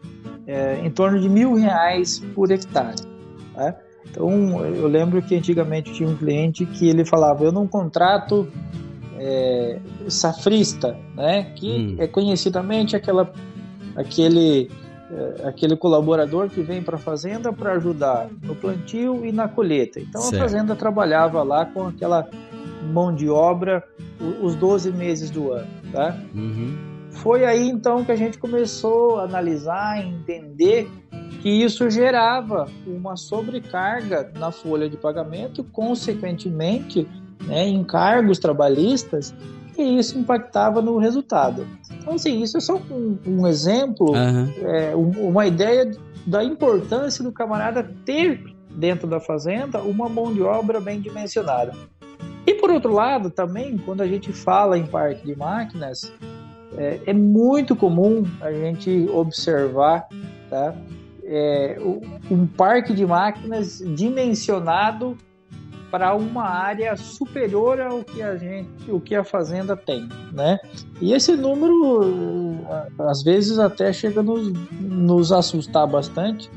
é, 0.48 0.80
em 0.84 0.90
torno 0.90 1.20
de 1.20 1.30
mil 1.30 1.54
reais 1.56 2.20
por 2.34 2.52
hectare. 2.52 3.02
Tá? 3.54 3.76
Então, 4.10 4.66
eu 4.66 4.88
lembro 4.88 5.22
que 5.22 5.36
antigamente 5.36 5.94
tinha 5.94 6.08
um 6.08 6.16
cliente 6.16 6.66
que 6.66 6.88
ele 6.88 7.06
falava: 7.06 7.44
Eu 7.44 7.52
não 7.52 7.68
contrato 7.68 8.48
é, 9.18 9.80
safrista, 10.08 10.98
né? 11.16 11.52
Que 11.56 11.70
hum. 11.70 11.96
é 12.00 12.08
conhecidamente 12.08 12.96
aquela, 12.96 13.32
aquele 13.96 14.70
é, 15.12 15.48
aquele 15.48 15.76
colaborador 15.76 16.50
que 16.50 16.62
vem 16.62 16.82
para 16.82 16.96
a 16.96 17.00
fazenda 17.00 17.54
para 17.54 17.74
ajudar 17.74 18.28
no 18.42 18.56
plantio 18.56 19.26
e 19.26 19.32
na 19.32 19.48
colheita. 19.48 20.00
Então 20.00 20.22
certo. 20.22 20.36
a 20.36 20.40
fazenda 20.40 20.76
trabalhava 20.76 21.44
lá 21.44 21.66
com 21.66 21.88
aquela 21.88 22.28
mão 22.92 23.14
de 23.14 23.30
obra 23.30 23.84
os 24.42 24.56
12 24.56 24.92
meses 24.92 25.30
do 25.30 25.52
ano, 25.52 25.68
tá? 25.92 26.18
Uhum. 26.34 26.76
Foi 27.12 27.46
aí 27.46 27.70
então 27.70 28.04
que 28.04 28.12
a 28.12 28.16
gente 28.16 28.38
começou 28.38 29.20
a 29.20 29.24
analisar, 29.24 30.04
entender 30.06 30.90
que 31.42 31.50
isso 31.50 31.90
gerava 31.90 32.68
uma 32.86 33.16
sobrecarga 33.16 34.32
na 34.38 34.52
folha 34.52 34.90
de 34.90 34.98
pagamento, 34.98 35.64
consequentemente, 35.64 37.08
né, 37.46 37.68
encargos 37.68 38.40
trabalhistas 38.40 39.34
e 39.78 39.98
isso 39.98 40.18
impactava 40.18 40.82
no 40.82 40.98
resultado. 40.98 41.68
Então, 41.92 42.14
assim, 42.14 42.42
isso 42.42 42.58
é 42.58 42.60
só 42.62 42.76
um, 42.76 43.18
um 43.26 43.48
exemplo, 43.48 44.12
uhum. 44.12 44.54
é, 44.62 44.96
uma 44.96 45.46
ideia 45.46 45.92
da 46.26 46.44
importância 46.44 47.24
do 47.24 47.32
camarada 47.32 47.84
ter 48.06 48.44
dentro 48.70 49.08
da 49.08 49.20
fazenda 49.20 49.82
uma 49.82 50.10
mão 50.10 50.34
de 50.34 50.42
obra 50.42 50.80
bem 50.80 51.00
dimensionada. 51.00 51.74
E 52.46 52.54
por 52.56 52.70
outro 52.70 52.94
lado, 52.94 53.30
também, 53.30 53.78
quando 53.78 54.02
a 54.02 54.08
gente 54.08 54.32
fala 54.32 54.78
em 54.78 54.86
parque 54.86 55.26
de 55.26 55.36
máquinas, 55.36 56.12
é, 56.78 57.00
é 57.08 57.14
muito 57.14 57.76
comum 57.76 58.24
a 58.42 58.52
gente 58.52 59.10
observar 59.12 60.08
tá, 60.50 60.76
é, 61.24 61.78
um 62.30 62.46
parque 62.46 62.94
de 62.94 63.06
máquinas 63.06 63.80
dimensionado 63.80 65.18
para 65.96 66.14
uma 66.14 66.44
área 66.44 66.98
superior 66.98 67.80
ao 67.80 68.04
que 68.04 68.22
a 68.22 68.36
gente, 68.36 68.92
o 68.92 69.00
que 69.00 69.16
a 69.16 69.24
fazenda 69.24 69.78
tem, 69.78 70.10
né? 70.34 70.60
E 71.00 71.14
esse 71.14 71.38
número 71.38 72.58
às 73.00 73.24
vezes 73.24 73.58
até 73.58 73.94
chega 73.94 74.20
a 74.20 74.24
nos, 74.24 74.52
nos 74.82 75.32
assustar 75.32 75.88
bastante, 75.88 76.52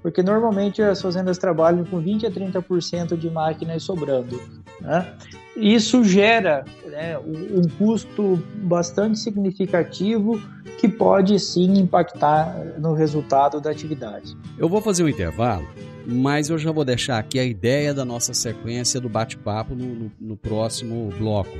porque 0.00 0.22
normalmente 0.22 0.80
as 0.80 1.02
fazendas 1.02 1.36
trabalham 1.36 1.84
com 1.84 2.00
20 2.00 2.28
a 2.28 2.30
30% 2.30 3.14
de 3.14 3.28
máquinas 3.28 3.82
sobrando, 3.82 4.40
né? 4.80 5.06
isso 5.54 6.02
gera 6.02 6.64
né, 6.86 7.18
um 7.18 7.68
custo 7.76 8.42
bastante 8.62 9.18
significativo 9.18 10.40
que 10.78 10.88
pode 10.88 11.38
sim 11.38 11.78
impactar 11.78 12.54
no 12.78 12.94
resultado 12.94 13.60
da 13.60 13.70
atividade. 13.70 14.34
Eu 14.56 14.66
vou 14.66 14.80
fazer 14.80 15.02
um 15.02 15.08
intervalo, 15.08 15.66
mas 16.10 16.48
eu 16.48 16.56
já 16.56 16.72
vou 16.72 16.86
deixar 16.86 17.18
aqui 17.18 17.38
a 17.38 17.44
ideia 17.44 17.92
da 17.92 18.04
nossa 18.04 18.32
sequência 18.32 18.98
do 18.98 19.10
bate-papo 19.10 19.74
no, 19.74 19.94
no, 19.94 20.12
no 20.18 20.36
próximo 20.36 21.12
bloco 21.18 21.58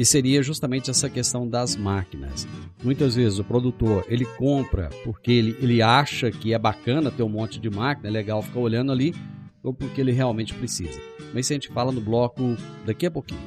que 0.00 0.04
seria 0.06 0.42
justamente 0.42 0.90
essa 0.90 1.10
questão 1.10 1.46
das 1.46 1.76
máquinas. 1.76 2.48
Muitas 2.82 3.16
vezes 3.16 3.38
o 3.38 3.44
produtor 3.44 4.02
ele 4.08 4.24
compra 4.24 4.88
porque 5.04 5.30
ele, 5.30 5.56
ele 5.60 5.82
acha 5.82 6.30
que 6.30 6.54
é 6.54 6.58
bacana 6.58 7.10
ter 7.10 7.22
um 7.22 7.28
monte 7.28 7.60
de 7.60 7.68
máquina, 7.68 8.08
é 8.08 8.10
legal 8.10 8.40
ficar 8.40 8.60
olhando 8.60 8.92
ali, 8.92 9.14
ou 9.62 9.74
porque 9.74 10.00
ele 10.00 10.10
realmente 10.10 10.54
precisa. 10.54 10.98
Mas 11.34 11.44
isso 11.44 11.52
a 11.52 11.56
gente 11.56 11.68
fala 11.68 11.92
no 11.92 12.00
bloco 12.00 12.56
daqui 12.86 13.04
a 13.04 13.10
pouquinho. 13.10 13.42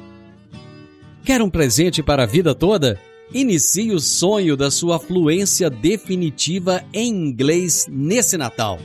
Quer 1.24 1.42
um 1.42 1.50
presente 1.50 2.04
para 2.04 2.22
a 2.22 2.26
vida 2.26 2.54
toda? 2.54 3.00
Inicie 3.32 3.90
o 3.90 3.98
sonho 3.98 4.56
da 4.56 4.70
sua 4.70 5.00
fluência 5.00 5.68
definitiva 5.68 6.84
em 6.92 7.08
inglês 7.08 7.88
nesse 7.90 8.36
Natal. 8.36 8.78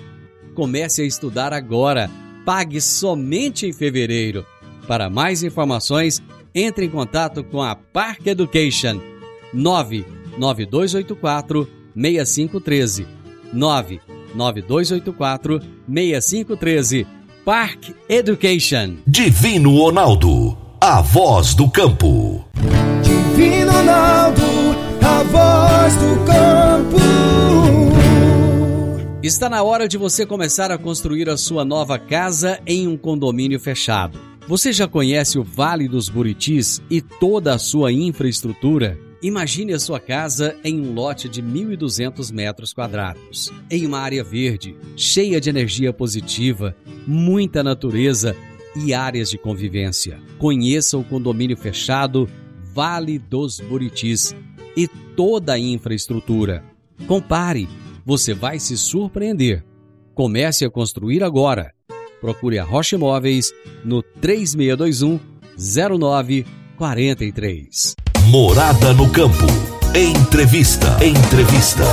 Comece 0.60 1.01
a 1.04 1.06
estudar 1.06 1.54
agora. 1.54 2.12
Pague 2.46 2.82
somente 2.82 3.66
em 3.66 3.72
fevereiro. 3.72 4.46
Para 4.89 5.10
mais 5.10 5.42
informações, 5.42 6.22
entre 6.54 6.86
em 6.86 6.89
contato 6.89 7.46
com 7.46 7.63
a 7.63 7.75
Park 7.75 8.28
Education 8.28 9.00
99284 9.54 11.66
6513 11.96 13.08
99284 13.54 15.62
6513 15.88 17.08
Park 17.46 17.92
Education 18.10 18.98
Divino 19.08 19.78
Ronaldo, 19.78 20.58
a 20.82 21.00
voz 21.00 21.54
do 21.54 21.70
campo. 21.70 22.46
Divino 23.01 23.72
Ronaldo, 23.72 24.42
a 25.01 25.24
voz 25.24 25.96
do 25.96 26.18
campo. 26.25 27.00
Está 29.21 29.49
na 29.49 29.61
hora 29.61 29.85
de 29.85 29.97
você 29.97 30.25
começar 30.25 30.71
a 30.71 30.77
construir 30.77 31.27
a 31.27 31.35
sua 31.35 31.65
nova 31.65 31.99
casa 31.99 32.57
em 32.65 32.88
um 32.88 32.95
condomínio 32.95 33.59
fechado. 33.59 34.17
Você 34.47 34.71
já 34.71 34.88
conhece 34.88 35.38
o 35.38 35.43
Vale 35.43 35.89
dos 35.89 36.07
Buritis 36.07 36.81
e 36.89 37.01
toda 37.01 37.53
a 37.53 37.59
sua 37.59 37.91
infraestrutura? 37.91 38.97
Imagine 39.21 39.73
a 39.73 39.79
sua 39.79 39.99
casa 39.99 40.55
em 40.63 40.79
um 40.79 40.93
lote 40.93 41.27
de 41.27 41.43
1.200 41.43 42.31
metros 42.31 42.71
quadrados, 42.71 43.51
em 43.69 43.85
uma 43.85 43.99
área 43.99 44.23
verde, 44.23 44.77
cheia 44.95 45.41
de 45.41 45.49
energia 45.49 45.91
positiva, 45.91 46.73
muita 47.05 47.61
natureza 47.61 48.38
e 48.73 48.93
áreas 48.93 49.29
de 49.29 49.38
convivência. 49.38 50.17
Conheça 50.38 50.97
o 50.97 51.03
condomínio 51.03 51.57
fechado 51.57 52.29
Vale 52.73 53.19
dos 53.19 53.59
Buritis 53.59 54.33
e 54.77 54.88
toda 54.88 55.53
a 55.55 55.59
infraestrutura. 55.59 56.63
Compare, 57.05 57.67
você 58.10 58.34
vai 58.34 58.60
se 58.60 58.75
surpreender. 58.75 59.63
Comece 60.16 60.66
a 60.66 60.70
construir 60.70 61.24
agora 61.24 61.72
procure 62.20 62.60
a 62.60 62.63
Rocha 62.63 62.96
Imóveis 62.96 63.51
no 63.84 64.04
3621 64.04 65.20
0943. 65.58 67.96
Morada 68.30 68.94
no 68.94 69.10
campo. 69.10 69.48
Entrevista. 69.96 71.04
Entrevista. 71.04 71.84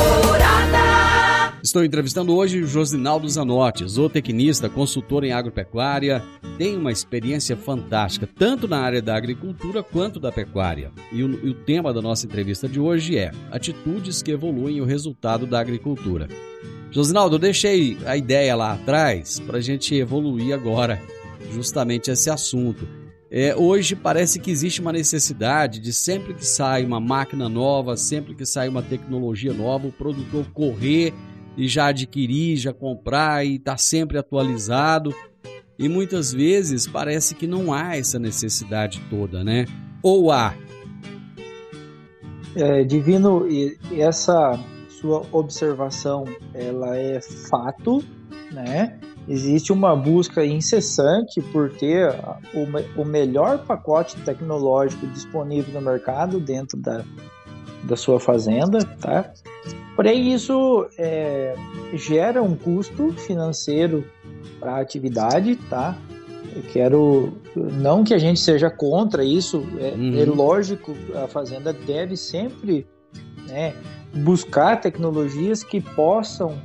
Estou 1.66 1.84
entrevistando 1.84 2.32
hoje 2.32 2.64
Josinaldo 2.64 3.28
Zanotti, 3.28 3.88
zootecnista, 3.88 4.68
consultor 4.68 5.24
em 5.24 5.32
agropecuária, 5.32 6.22
tem 6.56 6.76
uma 6.76 6.92
experiência 6.92 7.56
fantástica, 7.56 8.24
tanto 8.38 8.68
na 8.68 8.78
área 8.78 9.02
da 9.02 9.16
agricultura 9.16 9.82
quanto 9.82 10.20
da 10.20 10.30
pecuária. 10.30 10.92
E 11.10 11.24
o, 11.24 11.44
e 11.44 11.50
o 11.50 11.54
tema 11.54 11.92
da 11.92 12.00
nossa 12.00 12.24
entrevista 12.24 12.68
de 12.68 12.78
hoje 12.78 13.18
é 13.18 13.32
Atitudes 13.50 14.22
que 14.22 14.30
evoluem 14.30 14.80
o 14.80 14.84
resultado 14.84 15.44
da 15.44 15.58
agricultura. 15.58 16.28
Josinaldo, 16.92 17.34
eu 17.34 17.40
deixei 17.40 17.98
a 18.06 18.16
ideia 18.16 18.54
lá 18.54 18.74
atrás 18.74 19.40
para 19.40 19.58
a 19.58 19.60
gente 19.60 19.92
evoluir 19.92 20.54
agora 20.54 21.02
justamente 21.50 22.12
esse 22.12 22.30
assunto. 22.30 22.86
É, 23.28 23.56
hoje 23.56 23.96
parece 23.96 24.38
que 24.38 24.52
existe 24.52 24.80
uma 24.80 24.92
necessidade 24.92 25.80
de 25.80 25.92
sempre 25.92 26.32
que 26.32 26.46
sai 26.46 26.84
uma 26.84 27.00
máquina 27.00 27.48
nova, 27.48 27.96
sempre 27.96 28.36
que 28.36 28.46
sai 28.46 28.68
uma 28.68 28.82
tecnologia 28.82 29.52
nova, 29.52 29.88
o 29.88 29.92
produtor 29.92 30.46
correr 30.54 31.12
e 31.56 31.66
já 31.68 31.86
adquirir, 31.86 32.56
já 32.56 32.72
comprar 32.72 33.44
e 33.46 33.58
tá 33.58 33.76
sempre 33.76 34.18
atualizado. 34.18 35.14
E 35.78 35.88
muitas 35.88 36.32
vezes 36.32 36.86
parece 36.86 37.34
que 37.34 37.46
não 37.46 37.72
há 37.72 37.96
essa 37.96 38.18
necessidade 38.18 39.00
toda, 39.10 39.44
né? 39.44 39.66
Ou 40.02 40.30
há? 40.30 40.54
É, 42.54 42.84
Divino, 42.84 43.46
essa 43.92 44.58
sua 44.88 45.22
observação 45.30 46.24
ela 46.54 46.96
é 46.96 47.20
fato, 47.20 48.02
né? 48.50 48.98
Existe 49.28 49.72
uma 49.72 49.94
busca 49.94 50.46
incessante 50.46 51.42
por 51.52 51.70
ter 51.70 52.14
o, 52.54 53.02
o 53.02 53.04
melhor 53.04 53.58
pacote 53.66 54.16
tecnológico 54.20 55.06
disponível 55.08 55.74
no 55.74 55.80
mercado 55.80 56.38
dentro 56.38 56.78
da, 56.78 57.04
da 57.84 57.96
sua 57.96 58.20
fazenda, 58.20 58.78
tá? 59.00 59.32
Porém, 59.96 60.34
isso 60.34 60.86
é, 60.98 61.56
gera 61.94 62.42
um 62.42 62.54
custo 62.54 63.12
financeiro 63.14 64.04
para 64.60 64.76
a 64.76 64.80
atividade, 64.80 65.56
tá? 65.70 65.96
Eu 66.54 66.62
quero 66.70 67.32
não 67.56 68.04
que 68.04 68.12
a 68.12 68.18
gente 68.18 68.38
seja 68.38 68.70
contra 68.70 69.24
isso, 69.24 69.66
é, 69.80 69.94
uhum. 69.96 70.20
é 70.20 70.24
lógico, 70.26 70.94
a 71.14 71.26
fazenda 71.26 71.72
deve 71.72 72.14
sempre 72.14 72.86
né, 73.48 73.74
buscar 74.12 74.80
tecnologias 74.80 75.64
que 75.64 75.80
possam 75.80 76.60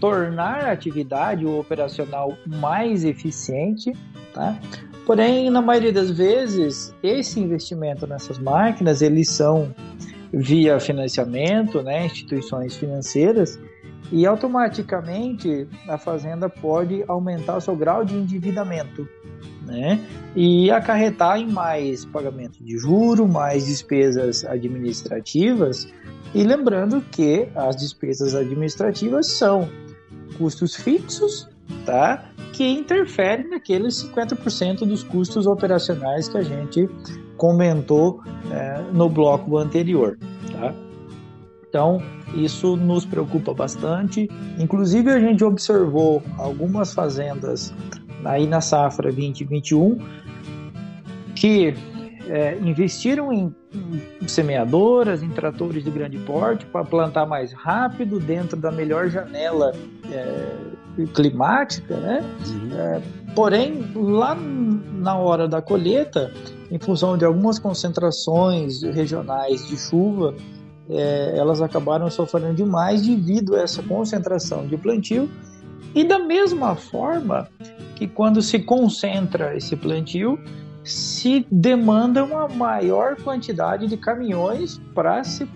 tornar 0.00 0.64
a 0.64 0.72
atividade 0.72 1.44
operacional 1.46 2.36
mais 2.46 3.04
eficiente, 3.04 3.92
tá? 4.32 4.58
Porém, 5.06 5.50
na 5.50 5.60
maioria 5.60 5.92
das 5.92 6.10
vezes, 6.10 6.94
esse 7.02 7.38
investimento 7.38 8.06
nessas 8.06 8.38
máquinas, 8.38 9.02
eles 9.02 9.28
são 9.28 9.74
via 10.32 10.80
financiamento, 10.80 11.82
né, 11.82 12.06
instituições 12.06 12.76
financeiras, 12.76 13.58
e 14.10 14.26
automaticamente 14.26 15.66
a 15.88 15.96
fazenda 15.96 16.48
pode 16.48 17.04
aumentar 17.06 17.56
o 17.56 17.60
seu 17.60 17.76
grau 17.76 18.04
de 18.04 18.14
endividamento, 18.14 19.08
né, 19.66 20.00
e 20.34 20.70
acarretar 20.70 21.38
em 21.38 21.50
mais 21.50 22.04
pagamento 22.04 22.62
de 22.62 22.78
juro, 22.78 23.28
mais 23.28 23.66
despesas 23.66 24.44
administrativas, 24.44 25.92
e 26.34 26.42
lembrando 26.42 27.00
que 27.00 27.48
as 27.54 27.76
despesas 27.76 28.34
administrativas 28.34 29.26
são 29.26 29.68
custos 30.38 30.74
fixos, 30.74 31.48
tá? 31.84 32.24
Que 32.52 32.64
interferem 32.64 33.48
naqueles 33.48 34.04
50% 34.04 34.86
dos 34.86 35.02
custos 35.02 35.46
operacionais 35.46 36.28
que 36.28 36.38
a 36.38 36.42
gente 36.42 36.88
comentou 37.36 38.20
é, 38.50 38.82
no 38.92 39.08
bloco 39.08 39.56
anterior, 39.58 40.18
tá? 40.52 40.74
Então, 41.68 42.02
isso 42.34 42.76
nos 42.76 43.06
preocupa 43.06 43.54
bastante. 43.54 44.28
Inclusive, 44.58 45.10
a 45.10 45.18
gente 45.18 45.42
observou 45.42 46.22
algumas 46.36 46.92
fazendas 46.92 47.72
aí 48.24 48.46
na 48.46 48.60
safra 48.60 49.10
2021 49.10 49.98
que 51.34 51.74
é, 52.32 52.56
investiram 52.62 53.30
em, 53.30 53.54
em, 54.22 54.26
semeadoras, 54.26 55.22
em 55.22 55.28
tratores 55.28 55.84
de 55.84 55.90
grande 55.90 56.16
porte 56.20 56.64
para 56.64 56.82
plantar 56.82 57.26
mais 57.26 57.52
rápido 57.52 58.18
dentro 58.18 58.56
da 58.56 58.72
melhor 58.72 59.10
janela 59.10 59.74
é, 60.10 60.56
climática, 61.12 61.94
né? 61.94 62.24
Uhum. 62.48 62.70
É, 62.72 63.02
porém, 63.34 63.86
lá 63.94 64.34
na 64.34 65.14
hora 65.14 65.46
da 65.46 65.60
colheita, 65.60 66.32
em 66.70 66.78
função 66.78 67.18
de 67.18 67.24
algumas 67.26 67.58
concentrações 67.58 68.82
regionais 68.82 69.68
de 69.68 69.76
chuva, 69.76 70.34
é, 70.88 71.34
elas 71.36 71.60
acabaram 71.60 72.08
sofrendo 72.08 72.54
demais 72.54 73.02
devido 73.02 73.56
a 73.56 73.60
essa 73.60 73.82
concentração 73.82 74.66
de 74.66 74.78
plantio. 74.78 75.28
E 75.94 76.02
da 76.02 76.18
mesma 76.18 76.74
forma 76.76 77.46
que 77.94 78.08
quando 78.08 78.40
se 78.40 78.58
concentra 78.58 79.54
esse 79.54 79.76
plantio, 79.76 80.38
se 80.84 81.46
demanda 81.50 82.24
uma 82.24 82.48
maior 82.48 83.16
quantidade 83.16 83.86
de 83.86 83.96
caminhões 83.96 84.80
para 84.94 85.22
se 85.22 85.48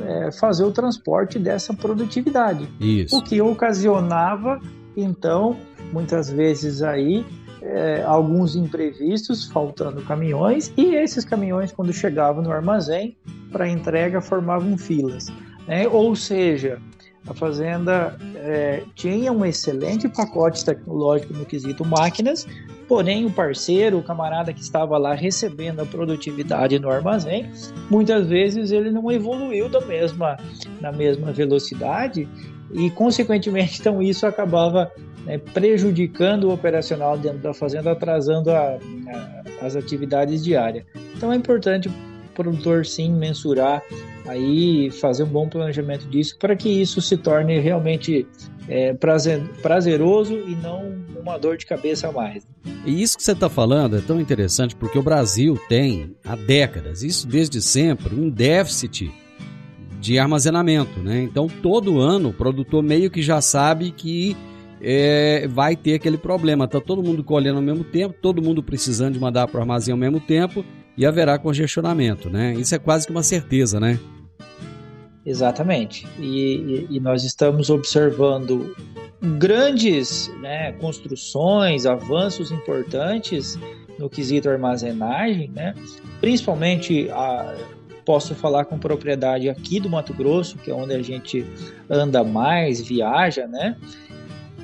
é, 0.00 0.30
fazer 0.32 0.64
o 0.64 0.72
transporte 0.72 1.38
dessa 1.38 1.72
produtividade. 1.72 2.68
Isso. 2.80 3.16
O 3.16 3.22
que 3.22 3.40
ocasionava, 3.40 4.60
então, 4.96 5.56
muitas 5.92 6.30
vezes 6.30 6.82
aí, 6.82 7.24
é, 7.62 8.02
alguns 8.02 8.56
imprevistos, 8.56 9.46
faltando 9.46 10.02
caminhões, 10.02 10.72
e 10.76 10.94
esses 10.94 11.24
caminhões, 11.24 11.72
quando 11.72 11.92
chegavam 11.92 12.42
no 12.42 12.52
armazém 12.52 13.16
para 13.50 13.68
entrega, 13.68 14.20
formavam 14.20 14.76
filas. 14.76 15.32
Né? 15.66 15.88
Ou 15.88 16.14
seja, 16.14 16.78
a 17.26 17.32
fazenda 17.32 18.16
é, 18.36 18.82
tinha 18.94 19.32
um 19.32 19.44
excelente 19.44 20.08
pacote 20.08 20.64
tecnológico 20.64 21.32
no 21.32 21.44
quesito 21.44 21.84
máquinas, 21.84 22.46
porém 22.86 23.24
o 23.24 23.30
parceiro, 23.30 23.98
o 23.98 24.02
camarada 24.02 24.52
que 24.52 24.60
estava 24.60 24.98
lá 24.98 25.14
recebendo 25.14 25.80
a 25.80 25.86
produtividade 25.86 26.78
no 26.78 26.90
armazém, 26.90 27.50
muitas 27.90 28.26
vezes 28.26 28.72
ele 28.72 28.90
não 28.90 29.10
evoluiu 29.10 29.68
da 29.68 29.80
mesma, 29.80 30.36
na 30.80 30.92
mesma 30.92 31.32
velocidade 31.32 32.28
e, 32.72 32.90
consequentemente, 32.90 33.80
então 33.80 34.02
isso 34.02 34.26
acabava 34.26 34.92
né, 35.24 35.38
prejudicando 35.38 36.44
o 36.44 36.52
operacional 36.52 37.16
dentro 37.16 37.38
da 37.38 37.54
fazenda, 37.54 37.92
atrasando 37.92 38.50
a, 38.50 38.76
a, 38.76 39.66
as 39.66 39.76
atividades 39.76 40.44
diárias. 40.44 40.84
Então 41.16 41.32
é 41.32 41.36
importante 41.36 41.90
produtor 42.34 42.84
sim 42.84 43.12
mensurar 43.12 43.82
aí 44.26 44.90
fazer 44.90 45.22
um 45.22 45.28
bom 45.28 45.48
planejamento 45.48 46.06
disso 46.08 46.36
para 46.38 46.56
que 46.56 46.68
isso 46.68 47.00
se 47.00 47.16
torne 47.16 47.58
realmente 47.60 48.26
é, 48.68 48.94
prazer, 48.94 49.42
prazeroso 49.62 50.34
e 50.34 50.54
não 50.56 51.04
uma 51.20 51.38
dor 51.38 51.56
de 51.56 51.66
cabeça 51.66 52.08
a 52.08 52.12
mais. 52.12 52.46
E 52.84 53.02
isso 53.02 53.16
que 53.16 53.22
você 53.22 53.32
está 53.32 53.48
falando 53.48 53.96
é 53.96 54.00
tão 54.00 54.20
interessante 54.20 54.76
porque 54.76 54.98
o 54.98 55.02
Brasil 55.02 55.58
tem 55.68 56.14
há 56.24 56.36
décadas, 56.36 57.02
isso 57.02 57.26
desde 57.26 57.62
sempre, 57.62 58.14
um 58.14 58.28
déficit 58.28 59.10
de 60.00 60.18
armazenamento, 60.18 61.00
né? 61.00 61.22
Então 61.22 61.46
todo 61.46 61.98
ano 61.98 62.28
o 62.28 62.32
produtor 62.34 62.82
meio 62.82 63.10
que 63.10 63.22
já 63.22 63.40
sabe 63.40 63.90
que 63.90 64.36
é, 64.82 65.48
vai 65.48 65.74
ter 65.74 65.94
aquele 65.94 66.18
problema. 66.18 66.68
Tá 66.68 66.78
todo 66.78 67.02
mundo 67.02 67.24
colhendo 67.24 67.56
ao 67.56 67.62
mesmo 67.62 67.84
tempo, 67.84 68.14
todo 68.20 68.42
mundo 68.42 68.62
precisando 68.62 69.14
de 69.14 69.20
mandar 69.20 69.48
para 69.48 69.58
o 69.58 69.60
armazém 69.62 69.92
ao 69.92 69.98
mesmo 69.98 70.20
tempo 70.20 70.62
e 70.96 71.04
haverá 71.04 71.38
congestionamento, 71.38 72.30
né? 72.30 72.54
Isso 72.54 72.74
é 72.74 72.78
quase 72.78 73.06
que 73.06 73.12
uma 73.12 73.22
certeza, 73.22 73.80
né? 73.80 73.98
Exatamente. 75.26 76.06
E, 76.18 76.86
e, 76.90 77.00
nós 77.00 77.24
estamos 77.24 77.70
observando 77.70 78.76
grandes 79.38 80.30
né, 80.40 80.72
construções, 80.72 81.86
avanços 81.86 82.50
importantes 82.50 83.58
no 83.98 84.10
quesito 84.10 84.50
armazenagem, 84.50 85.50
né? 85.54 85.74
principalmente 86.20 87.08
a, 87.10 87.54
posso 88.04 88.34
falar 88.34 88.66
com 88.66 88.78
propriedade 88.78 89.48
aqui 89.48 89.80
do 89.80 89.88
Mato 89.88 90.12
Grosso, 90.12 90.58
que 90.58 90.70
é 90.70 90.74
onde 90.74 90.94
a 90.94 91.02
gente 91.02 91.44
anda 91.88 92.22
mais, 92.22 92.80
viaja, 92.80 93.46
né? 93.46 93.76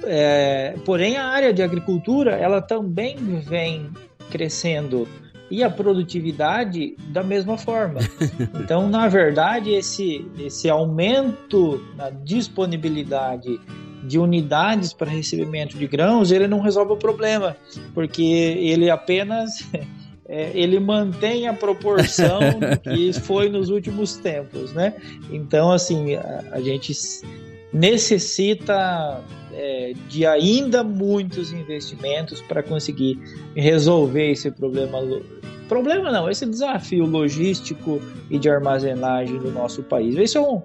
É, 0.02 0.74
porém, 0.84 1.16
a 1.16 1.26
área 1.26 1.52
de 1.52 1.62
agricultura 1.62 2.32
ela 2.32 2.62
também 2.62 3.16
vem 3.16 3.90
crescendo 4.30 5.06
e 5.50 5.64
a 5.64 5.70
produtividade 5.70 6.94
da 7.08 7.22
mesma 7.22 7.58
forma. 7.58 8.00
Então, 8.60 8.88
na 8.88 9.08
verdade, 9.08 9.70
esse, 9.70 10.24
esse 10.38 10.68
aumento 10.68 11.82
na 11.96 12.10
disponibilidade 12.10 13.58
de 14.04 14.18
unidades 14.18 14.92
para 14.92 15.10
recebimento 15.10 15.76
de 15.76 15.86
grãos, 15.86 16.30
ele 16.30 16.46
não 16.46 16.60
resolve 16.60 16.92
o 16.92 16.96
problema, 16.96 17.56
porque 17.94 18.22
ele 18.22 18.90
apenas 18.90 19.66
é, 20.28 20.52
ele 20.54 20.78
mantém 20.78 21.48
a 21.48 21.54
proporção 21.54 22.40
que 22.84 23.12
foi 23.12 23.48
nos 23.48 23.70
últimos 23.70 24.16
tempos, 24.16 24.72
né? 24.72 24.94
Então, 25.32 25.72
assim, 25.72 26.14
a, 26.14 26.44
a 26.52 26.60
gente 26.60 26.92
necessita 27.72 29.20
é, 29.52 29.92
de 30.08 30.26
ainda 30.26 30.82
muitos 30.82 31.52
investimentos 31.52 32.40
para 32.42 32.62
conseguir 32.62 33.18
resolver 33.54 34.30
esse 34.30 34.50
problema. 34.50 34.98
Problema 35.68 36.10
não, 36.10 36.28
esse 36.28 36.46
desafio 36.46 37.04
logístico 37.04 38.00
e 38.28 38.38
de 38.38 38.48
armazenagem 38.48 39.38
do 39.38 39.50
nosso 39.52 39.82
país. 39.82 40.16
Isso 40.16 40.38
é 40.38 40.40
um, 40.40 40.62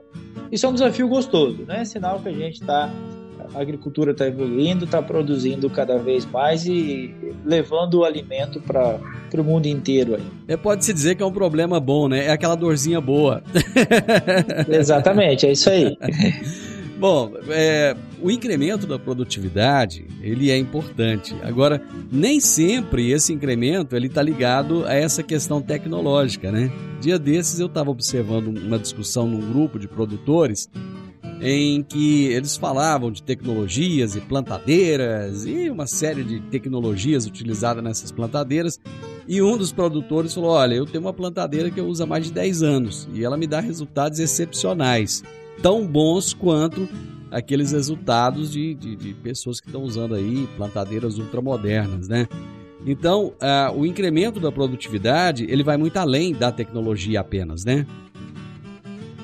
isso 0.51 0.65
é 0.65 0.69
um 0.69 0.73
desafio 0.73 1.07
gostoso, 1.07 1.63
né? 1.67 1.85
Sinal 1.85 2.19
que 2.19 2.29
a 2.29 2.33
gente 2.33 2.61
está 2.61 2.91
a 3.53 3.61
agricultura 3.61 4.11
está 4.11 4.27
evoluindo, 4.27 4.85
está 4.85 5.01
produzindo 5.01 5.69
cada 5.69 5.97
vez 5.97 6.25
mais 6.25 6.65
e 6.65 7.13
levando 7.45 7.95
o 7.95 8.03
alimento 8.03 8.59
para 8.59 8.99
o 9.33 9.43
mundo 9.43 9.65
inteiro. 9.67 10.15
Aí. 10.15 10.23
É, 10.47 10.57
Pode-se 10.57 10.93
dizer 10.93 11.15
que 11.15 11.23
é 11.23 11.25
um 11.25 11.31
problema 11.31 11.79
bom, 11.79 12.07
né? 12.07 12.25
É 12.25 12.31
aquela 12.31 12.55
dorzinha 12.55 12.99
boa. 12.99 13.43
Exatamente, 14.67 15.45
é 15.45 15.51
isso 15.51 15.69
aí. 15.69 15.97
Bom, 16.97 17.33
é, 17.49 17.95
o 18.21 18.31
incremento 18.31 18.87
da 18.87 18.97
produtividade 18.97 20.05
ele 20.21 20.49
é 20.49 20.57
importante. 20.57 21.35
Agora, 21.43 21.81
nem 22.09 22.39
sempre 22.39 23.11
esse 23.11 23.33
incremento 23.33 23.95
ele 23.95 24.07
está 24.07 24.21
ligado 24.21 24.85
a 24.85 24.93
essa 24.93 25.21
questão 25.21 25.61
tecnológica, 25.61 26.51
né? 26.51 26.71
Dia 27.01 27.19
desses 27.19 27.59
eu 27.59 27.67
estava 27.67 27.91
observando 27.91 28.47
uma 28.47 28.79
discussão 28.79 29.27
num 29.27 29.51
grupo 29.51 29.77
de 29.77 29.89
produtores 29.89 30.69
em 31.41 31.83
que 31.83 32.27
eles 32.27 32.55
falavam 32.55 33.11
de 33.11 33.21
tecnologias 33.21 34.15
e 34.15 34.21
plantadeiras 34.21 35.45
e 35.45 35.69
uma 35.69 35.85
série 35.85 36.23
de 36.23 36.39
tecnologias 36.39 37.25
utilizadas 37.25 37.83
nessas 37.83 38.09
plantadeiras. 38.09 38.79
E 39.27 39.41
um 39.41 39.57
dos 39.57 39.73
produtores 39.73 40.33
falou: 40.33 40.51
Olha, 40.51 40.75
eu 40.75 40.85
tenho 40.85 41.03
uma 41.03 41.13
plantadeira 41.13 41.69
que 41.69 41.79
eu 41.79 41.87
uso 41.87 42.03
há 42.03 42.05
mais 42.05 42.25
de 42.25 42.31
10 42.31 42.63
anos 42.63 43.09
e 43.13 43.21
ela 43.21 43.35
me 43.35 43.47
dá 43.47 43.59
resultados 43.59 44.19
excepcionais 44.19 45.21
tão 45.61 45.85
bons 45.85 46.33
quanto 46.33 46.87
aqueles 47.31 47.71
resultados 47.71 48.51
de, 48.51 48.73
de, 48.75 48.95
de 48.95 49.13
pessoas 49.13 49.59
que 49.59 49.67
estão 49.67 49.83
usando 49.83 50.15
aí 50.15 50.47
plantadeiras 50.55 51.17
ultramodernas, 51.17 52.07
né? 52.07 52.27
Então, 52.85 53.33
uh, 53.41 53.75
o 53.75 53.85
incremento 53.85 54.39
da 54.39 54.51
produtividade 54.51 55.45
ele 55.49 55.63
vai 55.63 55.75
muito 55.75 55.97
além 55.97 56.33
da 56.33 56.51
tecnologia 56.51 57.19
apenas, 57.19 57.65
né? 57.65 57.85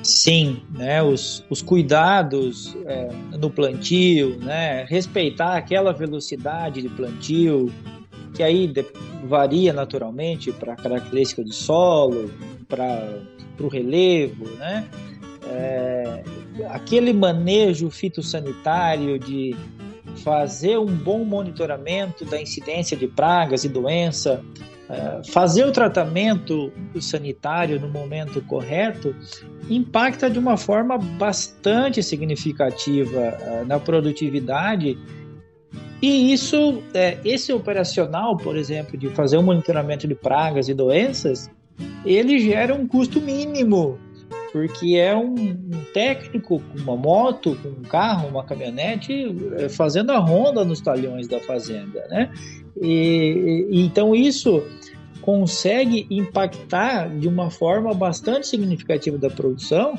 Sim, 0.03 0.61
né? 0.71 1.01
Os, 1.03 1.45
os 1.49 1.61
cuidados 1.61 2.75
é, 2.85 3.09
no 3.37 3.51
plantio, 3.51 4.37
né? 4.39 4.83
Respeitar 4.85 5.57
aquela 5.57 5.93
velocidade 5.93 6.81
de 6.81 6.89
plantio, 6.89 7.71
que 8.33 8.41
aí 8.41 8.73
varia 9.25 9.71
naturalmente 9.71 10.51
para 10.51 10.73
a 10.73 10.75
característica 10.75 11.43
do 11.43 11.53
solo, 11.53 12.31
para 12.67 13.19
o 13.59 13.67
relevo, 13.67 14.45
né? 14.57 14.87
É, 15.51 16.23
aquele 16.69 17.13
manejo 17.13 17.89
fitossanitário 17.89 19.19
de 19.19 19.55
fazer 20.23 20.77
um 20.77 20.93
bom 20.93 21.23
monitoramento 21.23 22.25
da 22.25 22.41
incidência 22.41 22.95
de 22.95 23.07
pragas 23.07 23.63
e 23.63 23.69
doença, 23.69 24.43
é, 24.89 25.21
fazer 25.31 25.65
o 25.65 25.71
tratamento 25.71 26.71
sanitário 26.99 27.79
no 27.79 27.89
momento 27.89 28.41
correto, 28.41 29.15
impacta 29.69 30.29
de 30.29 30.37
uma 30.37 30.57
forma 30.57 30.97
bastante 30.97 32.03
significativa 32.03 33.19
é, 33.19 33.63
na 33.65 33.79
produtividade. 33.79 34.97
E 36.01 36.33
isso, 36.33 36.81
é, 36.93 37.17
esse 37.23 37.53
operacional, 37.53 38.35
por 38.35 38.57
exemplo, 38.57 38.97
de 38.97 39.07
fazer 39.09 39.37
o 39.37 39.39
um 39.39 39.43
monitoramento 39.43 40.07
de 40.07 40.15
pragas 40.15 40.67
e 40.67 40.73
doenças, 40.73 41.49
ele 42.05 42.39
gera 42.39 42.73
um 42.73 42.87
custo 42.87 43.21
mínimo 43.21 43.97
porque 44.51 44.95
é 44.95 45.15
um, 45.15 45.35
técnico 45.93 46.59
com 46.59 46.79
uma 46.79 46.95
moto, 46.95 47.57
com 47.61 47.69
um 47.69 47.83
carro, 47.83 48.27
uma 48.27 48.43
caminhonete, 48.43 49.35
é, 49.57 49.69
fazendo 49.69 50.11
a 50.11 50.17
ronda 50.17 50.65
nos 50.65 50.81
talhões 50.81 51.27
da 51.27 51.39
fazenda, 51.39 52.05
né? 52.09 52.31
E, 52.81 53.67
então 53.71 54.15
isso 54.15 54.63
consegue 55.21 56.07
impactar 56.09 57.07
de 57.09 57.27
uma 57.27 57.49
forma 57.49 57.93
bastante 57.93 58.47
significativa 58.47 59.17
da 59.17 59.29
produção 59.29 59.95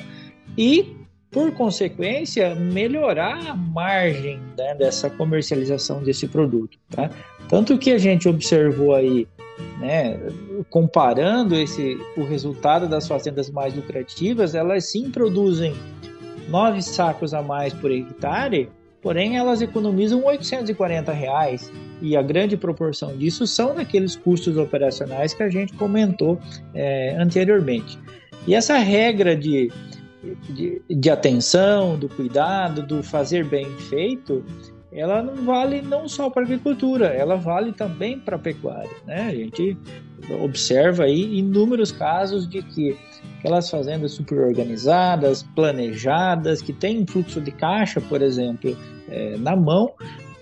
e, 0.59 0.97
por 1.33 1.51
consequência, 1.53 2.55
melhorar 2.55 3.39
a 3.49 3.57
margem 3.57 4.39
né, 4.57 4.75
dessa 4.75 5.09
comercialização 5.09 6.03
desse 6.03 6.29
produto, 6.29 6.79
tá? 6.91 7.11
Tanto 7.49 7.79
que 7.79 7.91
a 7.91 7.99
gente 7.99 8.29
observou 8.29 8.95
aí 8.95 9.27
né, 9.81 10.21
comparando 10.69 11.57
esse, 11.57 11.99
o 12.17 12.23
resultado 12.23 12.87
das 12.87 13.09
fazendas 13.09 13.51
mais 13.51 13.75
lucrativas, 13.75 14.55
elas 14.55 14.91
sim 14.91 15.11
produzem 15.11 15.75
nove 16.49 16.83
sacos 16.83 17.33
a 17.33 17.43
mais 17.43 17.73
por 17.73 17.91
hectare, 17.91 18.69
porém 19.01 19.39
elas 19.39 19.63
economizam 19.63 20.23
840 20.25 21.13
reais 21.13 21.73
e 22.01 22.15
a 22.15 22.23
grande 22.23 22.59
proporção 22.59 23.17
disso 23.17 23.47
são 23.47 23.75
naqueles 23.75 24.17
custos 24.17 24.57
operacionais 24.59 25.33
que 25.33 25.43
a 25.43 25.49
gente 25.49 25.73
comentou 25.75 26.39
é, 26.75 27.17
anteriormente. 27.19 27.99
E 28.47 28.55
essa 28.55 28.77
regra 28.77 29.37
de, 29.37 29.71
de, 30.49 30.83
de 30.89 31.11
atenção, 31.11 31.99
do 31.99 32.09
cuidado, 32.09 32.83
do 32.83 33.03
fazer 33.03 33.45
bem 33.45 33.67
feito, 33.89 34.45
ela 34.93 35.23
não 35.23 35.37
vale 35.45 35.81
não 35.81 36.07
só 36.07 36.29
para 36.29 36.43
a 36.43 36.45
agricultura, 36.45 37.07
ela 37.07 37.37
vale 37.37 37.73
também 37.73 38.19
para 38.19 38.37
a 38.37 38.39
pecuária. 38.39 38.91
Né? 39.07 39.29
A 39.29 39.35
gente 39.35 39.77
observa 40.43 41.05
aí 41.05 41.39
inúmeros 41.39 41.91
casos 41.91 42.49
de 42.49 42.63
que 42.63 42.97
aquelas 43.39 43.71
fazendas 43.71 44.13
super 44.13 44.39
organizadas, 44.39 45.43
planejadas, 45.43 46.61
que 46.61 46.73
têm 46.73 47.03
um 47.03 47.07
fluxo 47.07 47.41
de 47.41 47.51
caixa, 47.51 48.01
por 48.01 48.21
exemplo, 48.21 48.77
é, 49.09 49.37
na 49.39 49.57
mão, 49.57 49.93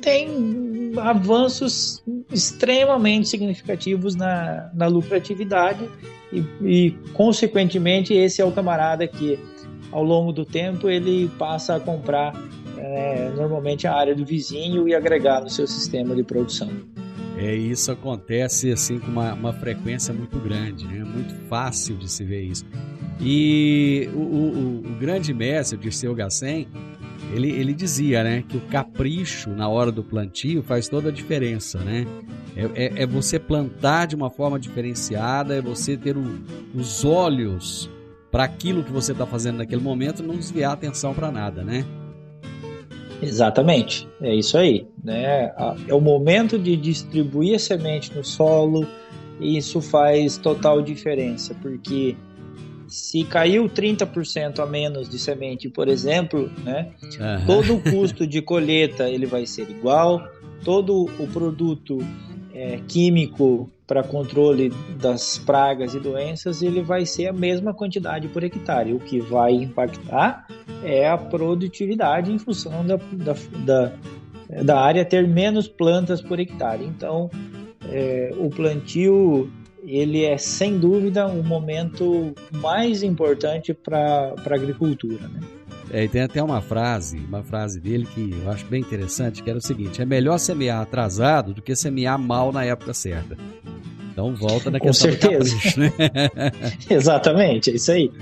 têm 0.03 0.93
avanços 0.99 2.03
extremamente 2.33 3.29
significativos 3.29 4.17
na, 4.17 4.71
na 4.75 4.87
lucratividade 4.89 5.89
e, 6.33 6.45
e, 6.63 6.91
consequentemente, 7.13 8.15
esse 8.15 8.41
é 8.41 8.45
o 8.45 8.53
camarada 8.53 9.07
que 9.07 9.39
ao 9.93 10.03
longo 10.03 10.33
do 10.33 10.45
tempo 10.45 10.89
ele 10.89 11.29
passa 11.39 11.77
a 11.77 11.81
comprar 11.81 12.33
é, 12.77 13.31
normalmente 13.37 13.87
a 13.87 13.95
área 13.95 14.15
do 14.15 14.25
vizinho 14.25 14.89
e 14.89 14.95
agregar 14.95 15.41
no 15.41 15.51
seu 15.51 15.67
sistema 15.67 16.15
de 16.15 16.23
produção. 16.23 16.71
É, 17.37 17.55
isso 17.55 17.91
acontece 17.91 18.71
assim 18.71 18.99
com 18.99 19.07
uma, 19.07 19.33
uma 19.33 19.53
frequência 19.53 20.13
muito 20.13 20.39
grande, 20.39 20.85
é 20.85 20.89
né? 20.89 21.05
muito 21.05 21.35
fácil 21.49 21.97
de 21.97 22.11
se 22.11 22.25
ver 22.25 22.43
isso. 22.43 22.65
E 23.21 24.09
o, 24.15 24.19
o, 24.19 24.79
o 24.79 24.99
grande 24.99 25.33
mestre, 25.33 25.79
Dirceu 25.79 26.15
Gassen, 26.15 26.69
ele, 27.33 27.51
ele 27.51 27.73
dizia 27.73 28.25
né, 28.25 28.45
que 28.47 28.57
o 28.57 28.61
capricho 28.61 29.51
na 29.51 29.69
hora 29.69 29.93
do 29.93 30.03
plantio 30.03 30.63
faz 30.63 30.89
toda 30.89 31.11
a 31.11 31.13
diferença. 31.13 31.79
Né? 31.79 32.07
É, 32.57 32.85
é, 32.85 33.03
é 33.03 33.07
você 33.07 33.39
plantar 33.39 34.07
de 34.07 34.17
uma 34.17 34.31
forma 34.31 34.59
diferenciada, 34.59 35.55
é 35.55 35.63
você 35.63 35.97
ter 35.97 36.17
o, 36.17 36.41
os 36.75 37.05
olhos 37.05 37.91
para 38.31 38.45
aquilo 38.45 38.85
que 38.85 38.93
você 38.93 39.13
está 39.13 39.27
fazendo 39.27 39.59
naquele 39.59 39.83
momento, 39.83 40.23
não 40.23 40.37
desviar 40.37 40.71
a 40.71 40.75
atenção 40.75 41.13
para 41.13 41.31
nada, 41.31 41.65
né? 41.65 41.85
Exatamente, 43.23 44.09
é 44.21 44.35
isso 44.35 44.57
aí. 44.57 44.87
Né? 45.03 45.53
É 45.87 45.95
o 45.95 46.01
momento 46.01 46.59
de 46.59 46.77
distribuir 46.77 47.57
a 47.57 47.59
semente 47.59 48.15
no 48.15 48.25
solo 48.25 48.87
e 49.39 49.57
isso 49.57 49.81
faz 49.81 50.37
total 50.39 50.81
diferença, 50.81 51.55
porque 51.61 52.17
se 52.87 53.23
caiu 53.25 53.69
30% 53.69 54.59
a 54.59 54.67
menos 54.67 55.09
de 55.09 55.19
semente, 55.19 55.69
por 55.69 55.89
exemplo, 55.89 56.51
né, 56.65 56.91
uhum. 57.03 57.47
todo 57.47 57.75
o 57.75 57.81
custo 57.91 58.27
de 58.27 58.43
colheita 58.43 59.09
ele 59.09 59.27
vai 59.27 59.47
ser 59.47 59.71
igual, 59.71 60.21
todo 60.65 61.05
o 61.05 61.27
produto 61.29 61.99
é, 62.53 62.81
químico 62.89 63.71
para 63.91 64.05
controle 64.05 64.73
das 65.01 65.37
pragas 65.37 65.97
e 65.97 65.99
doenças 65.99 66.63
ele 66.63 66.81
vai 66.81 67.05
ser 67.05 67.27
a 67.27 67.33
mesma 67.33 67.75
quantidade 67.75 68.29
por 68.29 68.45
hectare. 68.45 68.95
O 68.95 69.01
que 69.01 69.19
vai 69.19 69.51
impactar 69.51 70.47
é 70.85 71.09
a 71.09 71.19
produtividade 71.19 72.31
em 72.31 72.39
função 72.39 72.87
da, 72.87 72.95
da, 72.95 73.35
da, 73.67 73.93
da 74.63 74.81
área 74.81 75.05
ter 75.05 75.27
menos 75.27 75.67
plantas 75.67 76.23
por 76.23 76.39
hectare. 76.39 76.85
Então, 76.85 77.29
é, 77.91 78.33
o 78.39 78.49
plantio 78.49 79.51
ele 79.85 80.25
é 80.25 80.39
sem 80.39 80.79
dúvida 80.79 81.27
o 81.27 81.43
momento 81.43 82.33
mais 82.53 83.03
importante 83.03 83.75
para 83.75 84.37
a 84.37 84.55
agricultura. 84.55 85.27
Né? 85.27 85.41
É, 85.93 86.05
e 86.05 86.09
tem 86.09 86.23
até 86.23 86.43
uma 86.43 86.61
frase, 86.61 87.19
uma 87.19 87.43
frase 87.43 87.81
dele 87.81 88.07
que 88.15 88.31
eu 88.43 88.51
acho 88.51 88.65
bem 88.67 88.81
interessante, 88.81 89.43
que 89.43 89.51
era 89.51 89.59
o 89.59 89.63
seguinte: 89.63 90.01
é 90.01 90.05
melhor 90.05 90.39
semear 90.39 90.81
atrasado 90.81 91.53
do 91.53 91.61
que 91.61 91.75
semear 91.75 92.19
mal 92.19 92.53
na 92.53 92.65
época 92.65 92.95
certa. 92.95 93.37
Então 94.13 94.35
volta 94.35 94.71
na 94.71 94.79
Com 94.79 94.87
questão 94.87 95.11
certeza. 95.11 95.55
Capricho, 95.55 95.81
né? 95.81 95.93
Exatamente, 96.89 97.71
é 97.71 97.75
isso 97.75 97.91
aí. 97.91 98.13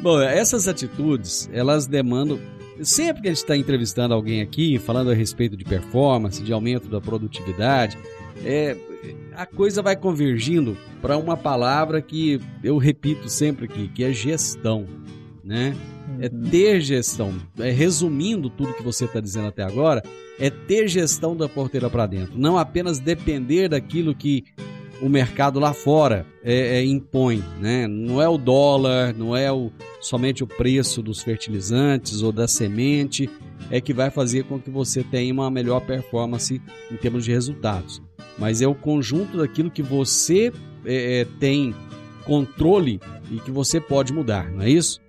Bom, 0.00 0.20
essas 0.20 0.68
atitudes, 0.68 1.50
elas 1.52 1.86
demandam. 1.86 2.38
Sempre 2.82 3.22
que 3.22 3.28
a 3.28 3.30
gente 3.30 3.38
está 3.38 3.56
entrevistando 3.56 4.12
alguém 4.12 4.42
aqui, 4.42 4.78
falando 4.78 5.10
a 5.10 5.14
respeito 5.14 5.56
de 5.56 5.64
performance, 5.64 6.42
de 6.42 6.52
aumento 6.52 6.88
da 6.88 7.00
produtividade, 7.00 7.96
é, 8.44 8.76
a 9.34 9.46
coisa 9.46 9.80
vai 9.80 9.96
convergindo 9.96 10.76
para 11.00 11.16
uma 11.16 11.38
palavra 11.38 12.02
que 12.02 12.38
eu 12.62 12.76
repito 12.76 13.30
sempre 13.30 13.64
aqui, 13.64 13.88
que 13.88 14.04
é 14.04 14.12
gestão, 14.12 14.86
né? 15.42 15.74
É 16.20 16.28
uhum. 16.28 16.50
ter 16.50 16.80
gestão. 16.80 17.34
É, 17.58 17.70
resumindo 17.70 18.50
tudo 18.50 18.74
que 18.74 18.82
você 18.82 19.04
está 19.04 19.20
dizendo 19.20 19.48
até 19.48 19.62
agora, 19.62 20.02
é 20.38 20.50
ter 20.50 20.88
gestão 20.88 21.36
da 21.36 21.48
porteira 21.48 21.88
para 21.88 22.06
dentro. 22.06 22.38
Não 22.38 22.58
apenas 22.58 22.98
depender 22.98 23.68
daquilo 23.68 24.14
que 24.14 24.44
o 25.00 25.08
mercado 25.08 25.60
lá 25.60 25.74
fora 25.74 26.26
é, 26.42 26.78
é, 26.78 26.84
impõe, 26.84 27.44
né? 27.60 27.86
Não 27.86 28.20
é 28.20 28.28
o 28.28 28.38
dólar, 28.38 29.14
não 29.14 29.36
é 29.36 29.52
o, 29.52 29.70
somente 30.00 30.42
o 30.42 30.46
preço 30.46 31.02
dos 31.02 31.22
fertilizantes 31.22 32.22
ou 32.22 32.32
da 32.32 32.48
semente 32.48 33.28
é 33.70 33.80
que 33.80 33.92
vai 33.92 34.10
fazer 34.10 34.44
com 34.44 34.58
que 34.58 34.70
você 34.70 35.02
tenha 35.02 35.32
uma 35.34 35.50
melhor 35.50 35.80
performance 35.80 36.62
em 36.90 36.96
termos 36.96 37.24
de 37.24 37.32
resultados 37.32 38.00
mas 38.38 38.60
é 38.60 38.66
o 38.66 38.74
conjunto 38.74 39.38
daquilo 39.38 39.70
que 39.70 39.82
você 39.82 40.52
é, 40.84 41.20
é, 41.20 41.24
tem 41.38 41.74
controle 42.24 43.00
e 43.30 43.38
que 43.40 43.50
você 43.50 43.80
pode 43.80 44.12
mudar, 44.12 44.50
não 44.50 44.62
é 44.62 44.70
isso? 44.70 45.00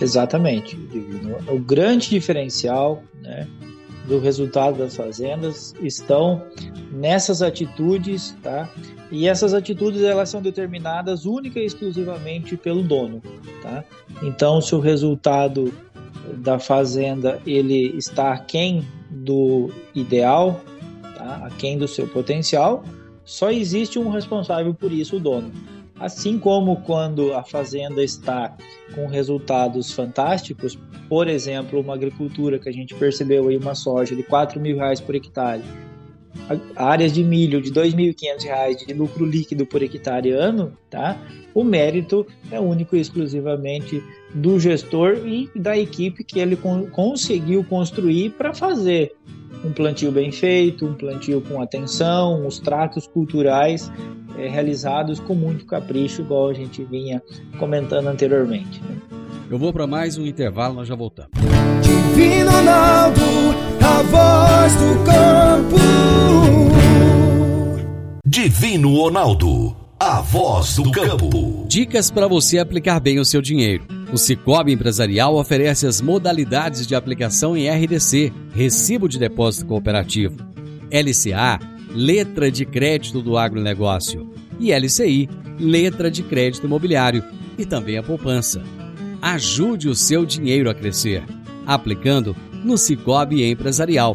Exatamente, 0.00 0.76
O 1.48 1.58
grande 1.58 2.10
diferencial 2.10 3.02
né, 3.20 3.46
do 4.06 4.18
resultado 4.18 4.78
das 4.78 4.96
fazendas 4.96 5.74
estão 5.80 6.42
nessas 6.90 7.40
atitudes, 7.40 8.36
tá? 8.42 8.68
E 9.10 9.28
essas 9.28 9.54
atitudes 9.54 10.02
elas 10.02 10.28
são 10.28 10.42
determinadas 10.42 11.24
única 11.24 11.60
e 11.60 11.66
exclusivamente 11.66 12.56
pelo 12.56 12.82
dono, 12.82 13.22
tá? 13.62 13.84
Então, 14.22 14.60
se 14.60 14.74
o 14.74 14.80
resultado 14.80 15.72
da 16.36 16.58
fazenda 16.58 17.40
ele 17.46 17.96
está 17.96 18.32
aquém 18.32 18.86
do 19.10 19.70
ideal, 19.94 20.60
tá? 21.16 21.42
aquém 21.44 21.78
do 21.78 21.86
seu 21.86 22.06
potencial, 22.08 22.84
só 23.24 23.50
existe 23.50 23.98
um 23.98 24.10
responsável 24.10 24.74
por 24.74 24.92
isso, 24.92 25.16
o 25.16 25.20
dono. 25.20 25.52
Assim 26.02 26.36
como 26.36 26.78
quando 26.82 27.32
a 27.32 27.44
fazenda 27.44 28.02
está 28.02 28.56
com 28.92 29.06
resultados 29.06 29.92
fantásticos, 29.92 30.76
por 31.08 31.28
exemplo, 31.28 31.80
uma 31.80 31.94
agricultura 31.94 32.58
que 32.58 32.68
a 32.68 32.72
gente 32.72 32.92
percebeu 32.92 33.46
aí, 33.46 33.56
uma 33.56 33.76
soja 33.76 34.16
de 34.16 34.24
4 34.24 34.58
mil 34.60 34.78
reais 34.78 35.00
por 35.00 35.14
hectare, 35.14 35.62
áreas 36.74 37.12
de 37.12 37.22
milho 37.22 37.62
de 37.62 37.68
R$ 37.70 37.88
2.500 37.88 38.84
de 38.84 38.94
lucro 38.94 39.24
líquido 39.24 39.64
por 39.64 39.80
hectare 39.80 40.32
ano, 40.32 40.76
tá? 40.90 41.16
o 41.54 41.62
mérito 41.62 42.26
é 42.50 42.58
único 42.58 42.96
e 42.96 43.00
exclusivamente 43.00 44.02
do 44.34 44.58
gestor 44.58 45.18
e 45.26 45.50
da 45.54 45.76
equipe 45.76 46.24
que 46.24 46.40
ele 46.40 46.56
conseguiu 46.90 47.62
construir 47.64 48.30
para 48.30 48.54
fazer 48.54 49.14
um 49.64 49.72
plantio 49.72 50.10
bem 50.10 50.32
feito, 50.32 50.86
um 50.86 50.94
plantio 50.94 51.40
com 51.40 51.60
atenção, 51.60 52.46
os 52.46 52.58
tratos 52.58 53.06
culturais 53.06 53.90
é, 54.38 54.48
realizados 54.48 55.20
com 55.20 55.34
muito 55.34 55.66
capricho, 55.66 56.22
igual 56.22 56.48
a 56.48 56.54
gente 56.54 56.82
vinha 56.84 57.22
comentando 57.58 58.06
anteriormente. 58.08 58.80
Né? 58.82 58.96
Eu 59.50 59.58
vou 59.58 59.72
para 59.72 59.86
mais 59.86 60.16
um 60.16 60.26
intervalo, 60.26 60.74
nós 60.74 60.88
já 60.88 60.94
voltamos. 60.94 61.30
Divino 61.82 62.50
Ronaldo, 62.50 63.20
a 63.80 64.02
voz 64.02 64.76
do 64.76 65.04
campo. 65.04 65.76
Divino 68.26 68.96
Ronaldo, 68.96 69.76
a 70.00 70.20
voz 70.20 70.76
do 70.76 70.90
campo. 70.90 71.66
Dicas 71.68 72.10
para 72.10 72.26
você 72.26 72.58
aplicar 72.58 72.98
bem 72.98 73.18
o 73.20 73.24
seu 73.24 73.42
dinheiro. 73.42 74.01
O 74.12 74.18
Cicobi 74.18 74.72
Empresarial 74.72 75.34
oferece 75.36 75.86
as 75.86 76.02
modalidades 76.02 76.86
de 76.86 76.94
aplicação 76.94 77.56
em 77.56 77.70
RDC, 77.70 78.30
Recibo 78.54 79.08
de 79.08 79.18
Depósito 79.18 79.64
Cooperativo, 79.64 80.36
LCA, 80.90 81.58
Letra 81.94 82.50
de 82.50 82.66
Crédito 82.66 83.22
do 83.22 83.38
Agronegócio, 83.38 84.30
e 84.60 84.70
LCI, 84.70 85.30
Letra 85.58 86.10
de 86.10 86.22
Crédito 86.22 86.66
Imobiliário, 86.66 87.24
e 87.56 87.64
também 87.64 87.96
a 87.96 88.02
poupança. 88.02 88.62
Ajude 89.22 89.88
o 89.88 89.94
seu 89.94 90.26
dinheiro 90.26 90.68
a 90.68 90.74
crescer, 90.74 91.24
aplicando 91.66 92.36
no 92.62 92.76
Cicobi 92.76 93.42
Empresarial. 93.50 94.14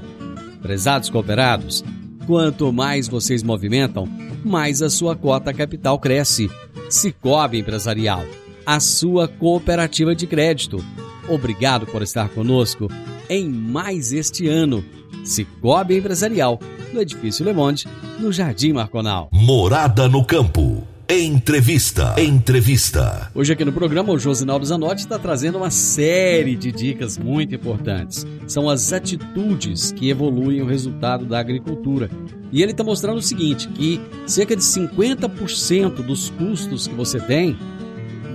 Prezados 0.61 1.09
cooperados, 1.09 1.83
quanto 2.27 2.71
mais 2.71 3.07
vocês 3.07 3.41
movimentam, 3.41 4.07
mais 4.45 4.83
a 4.83 4.91
sua 4.91 5.15
cota 5.15 5.51
capital 5.51 5.97
cresce. 5.97 6.51
Cicobi 6.87 7.57
Empresarial 7.57 8.23
a 8.67 8.81
sua 8.81 9.29
cooperativa 9.29 10.13
de 10.13 10.27
crédito. 10.27 10.83
Obrigado 11.29 11.87
por 11.87 12.01
estar 12.01 12.27
conosco 12.27 12.89
em 13.29 13.47
mais 13.47 14.11
este 14.11 14.49
ano. 14.49 14.83
Cicobi 15.23 15.95
Empresarial, 15.95 16.59
no 16.91 17.01
Edifício 17.01 17.45
Le 17.45 17.53
Monde, 17.53 17.87
no 18.19 18.29
Jardim 18.29 18.73
Marconal. 18.73 19.29
Morada 19.31 20.09
no 20.09 20.25
Campo. 20.25 20.85
Entrevista. 21.07 22.13
Entrevista. 22.17 23.31
Hoje 23.33 23.53
aqui 23.53 23.63
no 23.63 23.71
programa 23.71 24.11
o 24.11 24.19
Josinaldo 24.19 24.65
Zanotti 24.65 25.03
está 25.03 25.17
trazendo 25.17 25.59
uma 25.59 25.71
série 25.71 26.57
de 26.57 26.69
dicas 26.69 27.17
muito 27.17 27.55
importantes. 27.55 28.27
São 28.47 28.69
as 28.69 28.91
atitudes 28.91 29.93
que 29.93 30.09
evoluem 30.09 30.61
o 30.61 30.65
resultado 30.65 31.25
da 31.25 31.39
agricultura. 31.39 32.09
E 32.51 32.61
ele 32.61 32.71
está 32.71 32.83
mostrando 32.83 33.19
o 33.19 33.21
seguinte, 33.21 33.69
que 33.69 34.01
cerca 34.25 34.57
de 34.57 34.61
50% 34.61 36.05
dos 36.05 36.29
custos 36.31 36.85
que 36.85 36.95
você 36.95 37.17
tem 37.21 37.57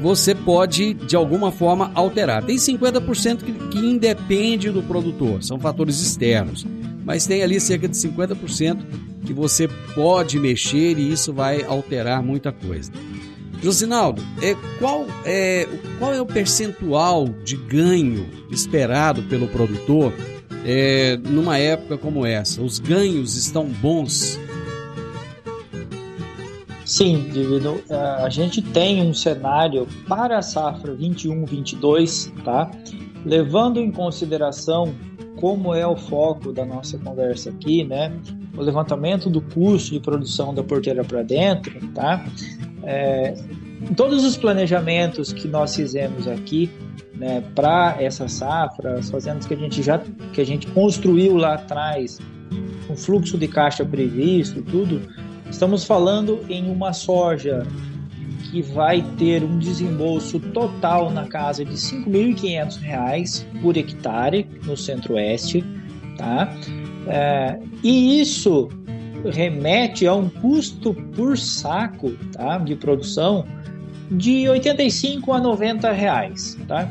você 0.02 0.34
pode 0.34 0.94
de 0.94 1.14
alguma 1.14 1.52
forma 1.52 1.92
alterar. 1.94 2.44
Tem 2.44 2.56
50% 2.56 3.44
que, 3.44 3.52
que 3.68 3.78
independe 3.78 4.68
do 4.70 4.82
produtor, 4.82 5.42
são 5.42 5.58
fatores 5.58 6.00
externos, 6.00 6.66
mas 7.04 7.24
tem 7.24 7.42
ali 7.42 7.60
cerca 7.60 7.88
de 7.88 7.96
50% 7.96 8.78
que 9.24 9.32
você 9.32 9.68
pode 9.94 10.38
mexer 10.40 10.98
e 10.98 11.12
isso 11.12 11.32
vai 11.32 11.62
alterar 11.62 12.22
muita 12.22 12.50
coisa. 12.50 12.90
Josinaldo, 13.62 14.20
é, 14.42 14.56
qual, 14.80 15.06
é, 15.24 15.68
qual 16.00 16.12
é 16.12 16.20
o 16.20 16.26
percentual 16.26 17.28
de 17.44 17.56
ganho 17.56 18.28
esperado 18.50 19.22
pelo 19.22 19.46
produtor 19.46 20.12
é, 20.66 21.16
numa 21.16 21.58
época 21.58 21.96
como 21.96 22.26
essa? 22.26 22.60
Os 22.60 22.80
ganhos 22.80 23.36
estão 23.36 23.66
bons 23.66 24.36
Sim, 26.92 27.31
Divino. 27.33 27.81
É, 27.88 27.96
a 27.96 28.28
gente 28.28 28.61
tem 28.61 29.00
um 29.00 29.14
cenário 29.14 29.88
para 30.07 30.37
a 30.37 30.42
safra 30.42 30.94
21-22, 30.94 32.31
tá? 32.44 32.70
Levando 33.24 33.81
em 33.81 33.90
consideração 33.90 34.94
como 35.40 35.74
é 35.74 35.87
o 35.87 35.96
foco 35.96 36.52
da 36.52 36.66
nossa 36.66 36.98
conversa 36.98 37.48
aqui, 37.48 37.83
né? 37.83 38.12
O 38.55 38.61
levantamento 38.61 39.31
do 39.31 39.40
custo 39.40 39.92
de 39.92 40.00
produção 40.00 40.52
da 40.52 40.62
porteira 40.62 41.02
para 41.02 41.22
dentro, 41.22 41.81
tá? 41.94 42.26
É, 42.83 43.37
todos 43.96 44.22
os 44.22 44.37
planejamentos 44.37 45.33
que 45.33 45.48
nós 45.48 45.74
fizemos 45.74 46.28
aqui, 46.28 46.70
né, 47.14 47.42
para 47.55 47.96
essa 48.02 48.28
safra, 48.28 48.98
as 48.98 49.09
fazendas 49.09 49.46
que 49.46 49.55
a 49.55 49.57
gente 49.57 49.83
já 49.83 49.98
que 50.35 50.42
a 50.42 50.44
gente 50.44 50.66
construiu 50.66 51.38
lá 51.38 51.55
atrás, 51.55 52.18
um 52.90 52.94
fluxo 52.94 53.38
de 53.38 53.48
caixa 53.48 53.83
previsto, 53.83 54.61
tudo, 54.61 55.00
estamos 55.52 55.84
falando 55.84 56.40
em 56.48 56.68
uma 56.68 56.92
soja 56.92 57.66
que 58.50 58.62
vai 58.62 59.02
ter 59.16 59.44
um 59.44 59.58
desembolso 59.58 60.40
total 60.40 61.10
na 61.10 61.26
casa 61.26 61.64
de 61.64 61.70
R$ 61.70 61.76
5.500 61.76 63.44
por 63.60 63.76
hectare 63.76 64.48
no 64.64 64.76
Centro-Oeste, 64.76 65.64
tá? 66.16 66.52
É, 67.06 67.58
e 67.82 68.20
isso 68.20 68.68
remete 69.24 70.06
a 70.06 70.14
um 70.14 70.28
custo 70.28 70.94
por 71.14 71.38
saco 71.38 72.12
tá, 72.32 72.58
de 72.58 72.74
produção 72.74 73.46
de 74.10 74.48
85 74.48 75.32
a 75.32 75.40
90 75.40 75.92
reais, 75.92 76.58
tá? 76.66 76.90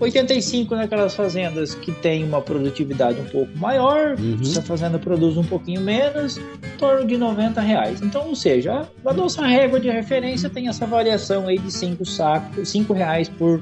85 0.00 0.74
naquelas 0.74 1.14
fazendas 1.14 1.74
que 1.74 1.92
tem 1.92 2.24
uma 2.24 2.40
produtividade 2.40 3.20
um 3.20 3.26
pouco 3.26 3.56
maior, 3.58 4.16
uhum. 4.18 4.42
se 4.42 4.58
a 4.58 4.62
fazenda 4.62 4.98
produz 4.98 5.36
um 5.36 5.44
pouquinho 5.44 5.82
menos, 5.82 6.38
em 6.38 6.76
torno 6.78 7.06
de 7.06 7.16
90 7.16 7.60
reais. 7.60 8.00
Então, 8.00 8.28
ou 8.28 8.34
seja, 8.34 8.88
a 9.04 9.12
nossa 9.12 9.46
régua 9.46 9.78
de 9.78 9.90
referência 9.90 10.48
tem 10.48 10.68
essa 10.68 10.86
variação 10.86 11.46
aí 11.46 11.58
de 11.58 11.70
5 11.70 12.04
sacos, 12.06 12.68
5 12.70 12.92
reais 12.94 13.28
por, 13.28 13.60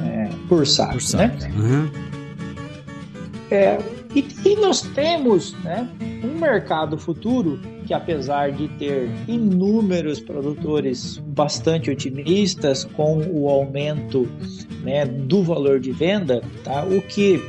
é, 0.00 0.28
por 0.48 0.66
saco, 0.66 0.92
por 0.92 1.02
saco. 1.02 1.36
né? 1.36 1.52
Uhum. 1.56 1.90
É, 3.50 3.78
e, 4.14 4.24
e, 4.44 4.56
nós 4.56 4.82
temos 4.82 5.54
né, 5.64 5.88
um 6.22 6.38
mercado 6.38 6.96
futuro 6.96 7.60
que, 7.90 7.94
apesar 7.94 8.52
de 8.52 8.68
ter 8.68 9.10
inúmeros 9.26 10.20
produtores 10.20 11.18
bastante 11.18 11.90
otimistas 11.90 12.84
com 12.84 13.18
o 13.32 13.48
aumento 13.48 14.28
né, 14.84 15.04
do 15.04 15.42
valor 15.42 15.80
de 15.80 15.90
venda, 15.90 16.40
tá, 16.62 16.84
o 16.84 17.02
que 17.02 17.42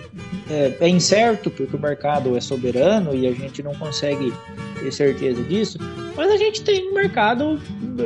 é, 0.50 0.76
é 0.80 0.90
incerto, 0.90 1.52
porque 1.52 1.76
o 1.76 1.80
mercado 1.80 2.36
é 2.36 2.42
soberano 2.42 3.14
e 3.14 3.28
a 3.28 3.32
gente 3.32 3.62
não 3.62 3.76
consegue 3.76 4.34
ter 4.80 4.92
certeza 4.92 5.44
disso, 5.44 5.78
mas 6.18 6.32
a 6.32 6.38
gente 6.38 6.64
tem 6.64 6.92
mercado 6.92 7.62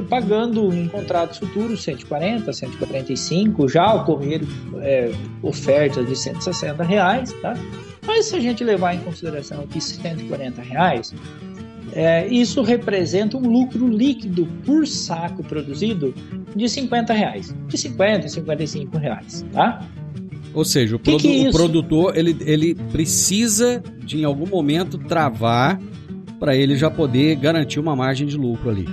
pagando 0.10 0.74
em 0.74 0.90
contratos 0.90 1.38
futuros 1.38 1.84
140, 1.84 2.52
145, 2.52 3.70
já 3.70 3.94
ocorreram 3.94 4.46
é, 4.82 5.10
ofertas 5.42 6.06
de 6.06 6.18
160 6.18 6.84
reais, 6.84 7.32
tá? 7.42 7.54
Mas 8.06 8.26
se 8.26 8.36
a 8.36 8.40
gente 8.42 8.62
levar 8.62 8.94
em 8.94 9.00
consideração 9.00 9.62
aqui 9.62 9.80
140 9.80 10.62
reais, 10.62 11.14
é, 11.96 12.28
isso 12.28 12.62
representa 12.62 13.38
um 13.38 13.48
lucro 13.48 13.88
líquido 13.88 14.46
por 14.66 14.86
saco 14.86 15.42
produzido 15.42 16.14
de 16.54 16.68
50 16.68 17.14
reais, 17.14 17.56
de 17.68 17.78
50 17.78 18.26
a 18.26 18.30
55 18.30 18.98
reais, 18.98 19.46
tá? 19.54 19.82
Ou 20.54 20.66
seja, 20.66 20.98
o, 20.98 21.00
que 21.00 21.12
produ 21.12 21.22
que 21.22 21.46
é 21.46 21.50
o 21.50 21.52
produtor 21.52 22.18
ele, 22.18 22.36
ele 22.42 22.76
precisa 22.76 23.82
de 24.04 24.20
em 24.20 24.26
algum 24.26 24.46
momento 24.46 24.98
travar 24.98 25.80
para 26.38 26.56
ele 26.56 26.76
já 26.76 26.92
poder 26.92 27.36
garantir 27.38 27.80
uma 27.80 27.96
margem 27.96 28.28
de 28.28 28.38
lucro 28.38 28.70
ali. 28.70 28.86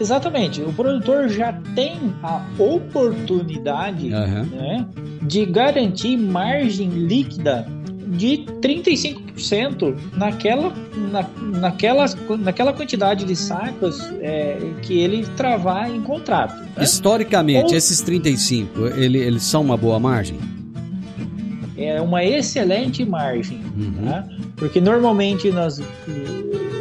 Exatamente. 0.00 0.60
O 0.62 0.72
produtor 0.72 1.28
já 1.28 1.52
tem 1.74 1.96
a 2.22 2.44
oportunidade 2.58 4.12
uhum. 4.12 4.44
né, 4.44 4.86
de 5.22 5.44
garantir 5.46 6.16
margem 6.16 6.88
líquida 6.90 7.66
de 8.08 8.44
35% 8.60 9.96
naquela, 10.16 10.72
na, 11.10 11.28
naquela, 11.58 12.06
naquela 12.38 12.72
quantidade 12.72 13.24
de 13.24 13.36
sacos 13.36 14.00
é, 14.20 14.58
que 14.82 14.98
ele 14.98 15.26
travar 15.36 15.90
em 15.90 16.00
contrato. 16.00 16.54
Né? 16.54 16.82
Historicamente, 16.82 17.72
Ou, 17.72 17.76
esses 17.76 18.00
35, 18.00 18.86
ele, 18.88 19.18
eles 19.18 19.42
são 19.42 19.62
uma 19.62 19.76
boa 19.76 19.98
margem? 20.00 20.38
É 21.76 22.00
uma 22.00 22.24
excelente 22.24 23.04
margem, 23.04 23.60
uhum. 23.76 24.06
tá? 24.06 24.26
porque 24.56 24.80
normalmente 24.80 25.50
nós 25.50 25.80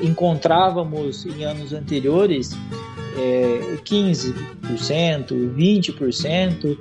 encontrávamos 0.01 1.25
em 1.25 1.43
anos 1.43 1.73
anteriores 1.73 2.57
é, 3.17 3.77
15%, 3.83 4.33
20%. 5.55 6.77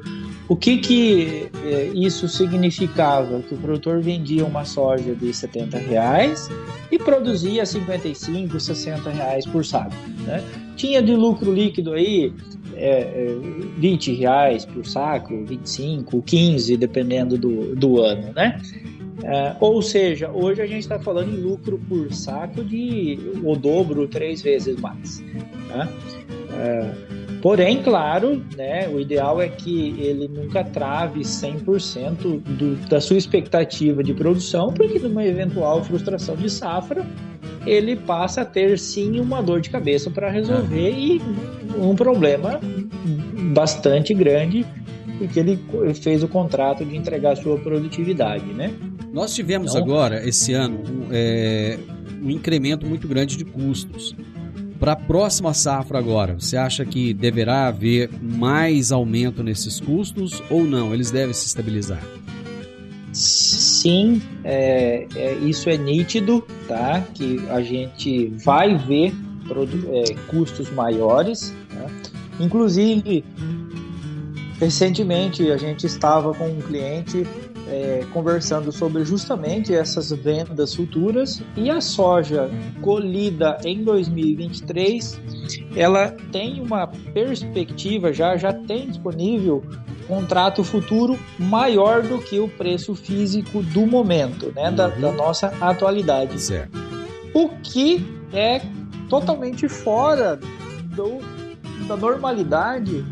O 0.48 0.54
que, 0.54 0.78
que 0.78 1.48
é, 1.64 1.90
isso 1.94 2.28
significava? 2.28 3.40
Que 3.40 3.54
o 3.54 3.58
produtor 3.58 4.00
vendia 4.00 4.44
uma 4.44 4.64
soja 4.64 5.14
de 5.14 5.34
70 5.34 5.78
reais 5.78 6.48
e 6.90 6.98
produzia 6.98 7.66
55, 7.66 8.60
60 8.60 9.10
reais 9.10 9.44
por 9.44 9.64
saco. 9.64 9.94
Né? 10.20 10.42
Tinha 10.76 11.02
de 11.02 11.14
lucro 11.16 11.52
líquido 11.52 11.92
aí 11.92 12.32
é, 12.76 13.34
20 13.78 14.12
é, 14.12 14.14
reais 14.14 14.64
por 14.64 14.86
saco, 14.86 15.44
25, 15.44 16.22
15, 16.22 16.76
dependendo 16.76 17.36
do, 17.36 17.74
do 17.74 18.00
ano, 18.00 18.32
né? 18.32 18.60
É, 19.24 19.56
ou 19.60 19.80
seja, 19.80 20.30
hoje 20.30 20.60
a 20.60 20.66
gente 20.66 20.80
está 20.80 20.98
falando 20.98 21.30
em 21.30 21.40
lucro 21.40 21.80
por 21.88 22.12
saco 22.12 22.62
de 22.62 23.18
o 23.42 23.56
dobro, 23.56 24.06
três 24.06 24.42
vezes 24.42 24.78
mais. 24.78 25.24
Tá? 25.68 25.88
É, 26.52 27.15
porém, 27.42 27.82
claro, 27.82 28.42
né, 28.56 28.88
o 28.88 29.00
ideal 29.00 29.40
é 29.40 29.48
que 29.48 29.94
ele 29.98 30.28
nunca 30.28 30.64
trave 30.64 31.20
100% 31.20 32.40
do, 32.40 32.76
da 32.88 33.00
sua 33.00 33.16
expectativa 33.16 34.02
de 34.02 34.14
produção, 34.14 34.72
porque 34.72 34.98
numa 34.98 35.24
eventual 35.24 35.82
frustração 35.84 36.36
de 36.36 36.50
safra, 36.50 37.06
ele 37.66 37.96
passa 37.96 38.42
a 38.42 38.44
ter 38.44 38.78
sim 38.78 39.18
uma 39.18 39.42
dor 39.42 39.60
de 39.60 39.70
cabeça 39.70 40.10
para 40.10 40.30
resolver 40.30 40.90
e 40.90 41.20
um 41.78 41.94
problema 41.94 42.60
bastante 43.52 44.14
grande, 44.14 44.64
porque 45.18 45.40
ele 45.40 45.58
fez 45.94 46.22
o 46.22 46.28
contrato 46.28 46.84
de 46.84 46.96
entregar 46.96 47.32
a 47.32 47.36
sua 47.36 47.58
produtividade, 47.58 48.46
né? 48.52 48.72
Nós 49.12 49.34
tivemos 49.34 49.74
então, 49.74 49.82
agora, 49.82 50.26
esse 50.28 50.52
ano, 50.52 50.78
um, 50.78 51.08
é, 51.10 51.78
um 52.22 52.30
incremento 52.30 52.86
muito 52.86 53.08
grande 53.08 53.36
de 53.36 53.44
custos. 53.44 54.14
Para 54.78 54.92
a 54.92 54.96
próxima 54.96 55.54
safra 55.54 55.98
agora, 55.98 56.34
você 56.34 56.56
acha 56.56 56.84
que 56.84 57.14
deverá 57.14 57.68
haver 57.68 58.10
mais 58.20 58.92
aumento 58.92 59.42
nesses 59.42 59.80
custos 59.80 60.42
ou 60.50 60.64
não? 60.64 60.92
Eles 60.92 61.10
devem 61.10 61.32
se 61.32 61.46
estabilizar? 61.46 62.02
Sim, 63.12 64.20
é, 64.44 65.06
é, 65.16 65.34
isso 65.36 65.70
é 65.70 65.78
nítido, 65.78 66.46
tá? 66.68 67.02
Que 67.14 67.40
a 67.48 67.62
gente 67.62 68.26
vai 68.44 68.76
ver 68.76 69.14
é, 69.88 70.14
custos 70.28 70.70
maiores. 70.70 71.54
Tá? 71.70 71.86
Inclusive, 72.38 73.24
recentemente 74.60 75.50
a 75.50 75.56
gente 75.56 75.86
estava 75.86 76.34
com 76.34 76.48
um 76.48 76.60
cliente 76.60 77.26
é, 77.68 78.04
conversando 78.12 78.70
sobre 78.70 79.04
justamente 79.04 79.74
essas 79.74 80.10
vendas 80.10 80.74
futuras 80.74 81.42
e 81.56 81.68
a 81.70 81.80
soja 81.80 82.50
colhida 82.80 83.58
em 83.64 83.82
2023 83.82 85.20
ela 85.74 86.08
tem 86.30 86.60
uma 86.60 86.86
perspectiva 86.86 88.12
já 88.12 88.36
já 88.36 88.52
tem 88.52 88.88
disponível 88.88 89.64
contrato 90.06 90.62
futuro 90.62 91.18
maior 91.38 92.02
do 92.02 92.18
que 92.18 92.38
o 92.38 92.48
preço 92.48 92.94
físico 92.94 93.62
do 93.62 93.86
momento, 93.86 94.52
né, 94.54 94.70
da, 94.70 94.88
da 94.88 95.08
uhum. 95.08 95.16
nossa 95.16 95.52
atualidade. 95.60 96.40
Certo. 96.40 96.78
O 97.34 97.48
que 97.62 98.06
é 98.32 98.62
totalmente 99.08 99.68
fora 99.68 100.38
do, 100.94 101.18
da 101.86 101.96
normalidade 101.96 103.04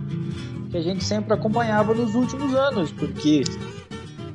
que 0.71 0.79
a 0.79 0.83
gente 0.83 1.05
sempre 1.05 1.33
acompanhava 1.33 1.95
nos 1.95 2.15
últimos 2.15 2.55
anos, 2.55 2.91
porque 2.91 3.45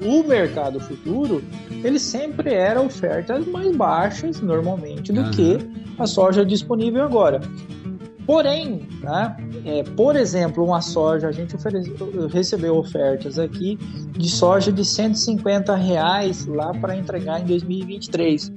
o 0.01 0.23
mercado 0.23 0.79
futuro 0.79 1.43
ele 1.83 1.99
sempre 1.99 2.53
era 2.53 2.81
ofertas 2.81 3.45
mais 3.47 3.75
baixas 3.75 4.41
normalmente 4.41 5.11
do 5.11 5.21
uhum. 5.21 5.31
que 5.31 5.57
a 5.97 6.07
soja 6.07 6.45
disponível 6.45 7.03
agora. 7.03 7.41
Porém, 8.25 8.87
né, 9.01 9.35
é, 9.65 9.83
por 9.83 10.15
exemplo, 10.15 10.63
uma 10.63 10.81
soja, 10.81 11.27
a 11.27 11.31
gente 11.31 11.55
recebeu 12.31 12.77
ofertas 12.77 13.39
aqui 13.39 13.75
de 14.11 14.29
soja 14.29 14.71
de 14.71 14.85
150 14.85 15.75
reais 15.75 16.45
lá 16.45 16.71
para 16.73 16.95
entregar 16.95 17.41
em 17.41 17.45
2023. 17.45 18.51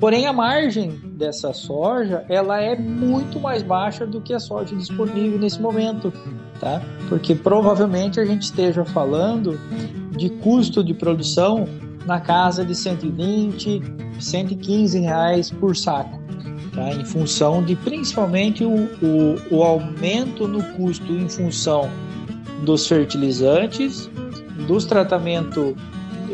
Porém, 0.00 0.26
a 0.26 0.32
margem 0.32 0.92
dessa 1.12 1.52
soja 1.52 2.24
ela 2.28 2.58
é 2.62 2.74
muito 2.78 3.38
mais 3.38 3.62
baixa 3.62 4.06
do 4.06 4.20
que 4.20 4.32
a 4.32 4.38
soja 4.40 4.74
disponível 4.74 5.38
nesse 5.38 5.60
momento, 5.60 6.10
tá? 6.58 6.80
Porque 7.10 7.34
provavelmente 7.34 8.18
a 8.18 8.24
gente 8.24 8.44
esteja 8.44 8.82
falando 8.84 9.60
de 10.18 10.28
custo 10.28 10.82
de 10.82 10.92
produção 10.92 11.66
na 12.04 12.20
casa 12.20 12.64
de 12.64 12.74
120, 12.74 13.80
115 14.18 14.98
reais 14.98 15.50
por 15.50 15.76
saco, 15.76 16.20
tá? 16.74 16.90
em 16.92 17.04
função 17.04 17.62
de 17.62 17.76
principalmente 17.76 18.64
o, 18.64 18.88
o, 19.02 19.56
o 19.56 19.62
aumento 19.62 20.48
no 20.48 20.62
custo 20.74 21.12
em 21.12 21.28
função 21.28 21.88
dos 22.64 22.86
fertilizantes, 22.86 24.10
dos 24.66 24.84
tratamentos 24.84 25.74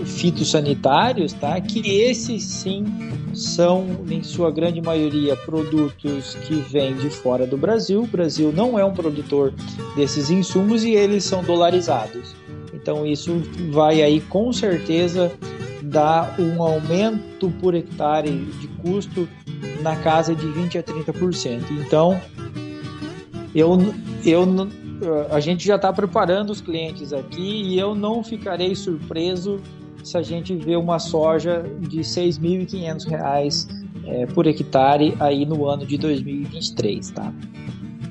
fitossanitários, 0.04 1.32
tá? 1.34 1.60
que 1.60 1.80
esses 2.00 2.42
sim 2.42 2.84
são, 3.34 3.86
em 4.08 4.22
sua 4.22 4.50
grande 4.50 4.80
maioria, 4.80 5.36
produtos 5.36 6.34
que 6.46 6.54
vêm 6.54 6.94
de 6.94 7.10
fora 7.10 7.46
do 7.46 7.56
Brasil. 7.56 8.02
O 8.02 8.06
Brasil 8.06 8.52
não 8.52 8.78
é 8.78 8.84
um 8.84 8.92
produtor 8.92 9.52
desses 9.96 10.30
insumos 10.30 10.84
e 10.84 10.92
eles 10.92 11.24
são 11.24 11.42
dolarizados. 11.42 12.34
Então 12.84 13.06
isso 13.06 13.42
vai 13.70 14.02
aí 14.02 14.20
com 14.20 14.52
certeza 14.52 15.32
dar 15.82 16.38
um 16.38 16.62
aumento 16.62 17.50
por 17.58 17.74
hectare 17.74 18.30
de 18.30 18.68
custo 18.68 19.26
na 19.80 19.96
casa 19.96 20.34
de 20.34 20.46
20 20.46 20.76
a 20.76 20.82
30%. 20.82 21.62
Então 21.70 22.20
eu, 23.54 23.78
eu 24.22 24.44
a 25.30 25.40
gente 25.40 25.66
já 25.66 25.76
está 25.76 25.90
preparando 25.94 26.50
os 26.50 26.60
clientes 26.60 27.10
aqui 27.14 27.62
e 27.62 27.78
eu 27.78 27.94
não 27.94 28.22
ficarei 28.22 28.74
surpreso 28.74 29.58
se 30.02 30.18
a 30.18 30.22
gente 30.22 30.54
vê 30.54 30.76
uma 30.76 30.98
soja 30.98 31.64
de 31.80 31.96
R$ 31.96 32.02
6.500 32.02 33.66
é, 34.04 34.26
por 34.26 34.46
hectare 34.46 35.16
aí 35.18 35.46
no 35.46 35.66
ano 35.66 35.86
de 35.86 35.96
2023, 35.96 37.10
tá? 37.12 37.32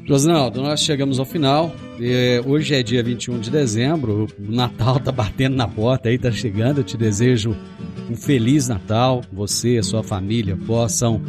Josinaldo, 0.06 0.62
nós 0.62 0.82
chegamos 0.82 1.18
ao 1.18 1.26
final. 1.26 1.74
É, 2.00 2.42
hoje 2.46 2.76
é 2.76 2.84
dia 2.84 3.02
21 3.02 3.40
de 3.40 3.50
dezembro, 3.50 4.28
o 4.38 4.52
Natal 4.52 5.00
tá 5.00 5.14
batendo 5.14 5.56
na 5.56 5.68
porta 5.68 6.10
aí, 6.10 6.18
tá 6.18 6.30
chegando. 6.30 6.80
Eu 6.80 6.84
te 6.84 6.98
desejo 6.98 7.56
um 8.10 8.16
feliz 8.16 8.68
Natal. 8.68 9.22
Você 9.32 9.78
e 9.78 9.84
sua 9.84 10.04
família 10.04 10.58
possam 10.68 11.22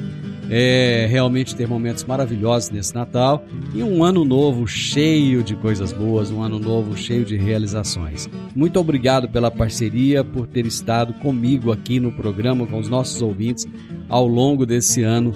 é, 0.51 1.07
realmente 1.09 1.55
ter 1.55 1.69
momentos 1.69 2.03
maravilhosos 2.05 2.71
nesse 2.71 2.93
Natal 2.95 3.45
e 3.73 3.81
um 3.81 4.03
ano 4.03 4.25
novo 4.25 4.67
cheio 4.67 5.45
de 5.45 5.55
coisas 5.55 5.93
boas, 5.93 6.33
um 6.33 6.43
ano 6.43 6.59
novo 6.59 6.97
cheio 6.97 7.25
de 7.25 7.37
realizações. 7.37 8.29
Muito 8.57 8.81
obrigado 8.81 9.29
pela 9.29 9.53
parceria, 9.53 10.25
por 10.25 10.49
ter 10.49 10.67
estado 10.67 11.15
comigo 11.15 11.71
aqui 11.71 12.01
no 12.01 12.11
programa 12.11 12.67
com 12.67 12.81
os 12.81 12.89
nossos 12.89 13.23
ouvintes 13.23 13.69
ao 14.09 14.27
longo 14.27 14.67
desse 14.67 15.05
ano 15.05 15.33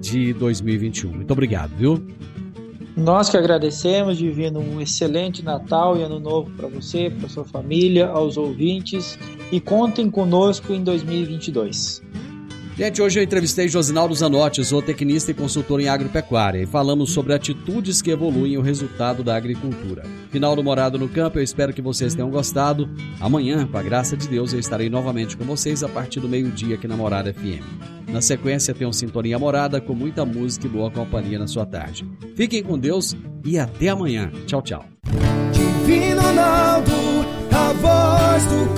de 0.00 0.32
2021. 0.32 1.12
Muito 1.12 1.32
obrigado, 1.32 1.76
viu? 1.76 2.02
Nós 2.98 3.30
que 3.30 3.36
agradecemos, 3.36 4.18
Divino, 4.18 4.58
um 4.58 4.80
excelente 4.80 5.40
Natal 5.40 5.96
e 5.96 6.02
Ano 6.02 6.18
Novo 6.18 6.50
para 6.56 6.66
você, 6.66 7.08
para 7.08 7.28
sua 7.28 7.44
família, 7.44 8.08
aos 8.08 8.36
ouvintes 8.36 9.16
e 9.52 9.60
contem 9.60 10.10
conosco 10.10 10.72
em 10.72 10.82
2022. 10.82 12.02
Gente, 12.78 13.02
hoje 13.02 13.18
eu 13.18 13.24
entrevistei 13.24 13.68
Josinaldo 13.68 14.14
Zanotti, 14.14 14.62
zootecnista 14.62 15.32
e 15.32 15.34
consultor 15.34 15.80
em 15.80 15.88
agropecuária, 15.88 16.62
e 16.62 16.66
falamos 16.66 17.10
sobre 17.10 17.34
atitudes 17.34 18.00
que 18.00 18.12
evoluem 18.12 18.56
o 18.56 18.60
resultado 18.60 19.24
da 19.24 19.34
agricultura. 19.34 20.04
Final 20.30 20.54
do 20.54 20.62
Morado 20.62 20.96
no 20.96 21.08
Campo, 21.08 21.40
eu 21.40 21.42
espero 21.42 21.72
que 21.72 21.82
vocês 21.82 22.14
tenham 22.14 22.30
gostado. 22.30 22.88
Amanhã, 23.20 23.66
com 23.66 23.76
a 23.76 23.82
graça 23.82 24.16
de 24.16 24.28
Deus, 24.28 24.52
eu 24.52 24.60
estarei 24.60 24.88
novamente 24.88 25.36
com 25.36 25.42
vocês 25.42 25.82
a 25.82 25.88
partir 25.88 26.20
do 26.20 26.28
meio-dia 26.28 26.76
aqui 26.76 26.86
na 26.86 26.96
Morada 26.96 27.34
FM. 27.34 27.66
Na 28.12 28.22
sequência, 28.22 28.72
tem 28.72 28.86
um 28.86 28.92
Sintonia 28.92 29.40
Morada 29.40 29.80
com 29.80 29.92
muita 29.92 30.24
música 30.24 30.66
e 30.66 30.70
boa 30.70 30.88
companhia 30.88 31.40
na 31.40 31.48
sua 31.48 31.66
tarde. 31.66 32.08
Fiquem 32.36 32.62
com 32.62 32.78
Deus 32.78 33.16
e 33.44 33.58
até 33.58 33.88
amanhã. 33.88 34.30
Tchau, 34.46 34.62
tchau. 34.62 34.84
Divino 35.50 36.22
Ronaldo, 36.22 36.92
a 37.50 37.72
voz 37.72 38.44
do 38.44 38.77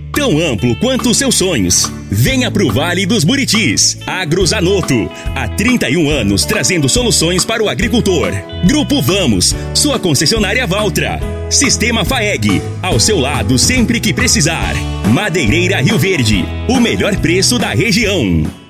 tão 0.13 0.37
amplo 0.39 0.75
quanto 0.75 1.09
os 1.09 1.17
seus 1.17 1.35
sonhos. 1.35 1.91
Venha 2.09 2.51
pro 2.51 2.71
Vale 2.71 3.05
dos 3.05 3.23
Buritis. 3.23 3.97
Agrozanoto. 4.05 5.09
Há 5.35 5.47
31 5.47 6.09
anos 6.09 6.45
trazendo 6.45 6.89
soluções 6.89 7.45
para 7.45 7.63
o 7.63 7.69
agricultor. 7.69 8.31
Grupo 8.65 9.01
Vamos, 9.01 9.55
sua 9.73 9.97
concessionária 9.97 10.67
Valtra. 10.67 11.19
Sistema 11.49 12.05
FAEG, 12.05 12.61
ao 12.81 12.99
seu 12.99 13.19
lado 13.19 13.57
sempre 13.57 13.99
que 13.99 14.13
precisar. 14.13 14.73
Madeireira 15.11 15.81
Rio 15.81 15.97
Verde, 15.97 16.45
o 16.67 16.79
melhor 16.79 17.15
preço 17.17 17.57
da 17.57 17.73
região. 17.73 18.60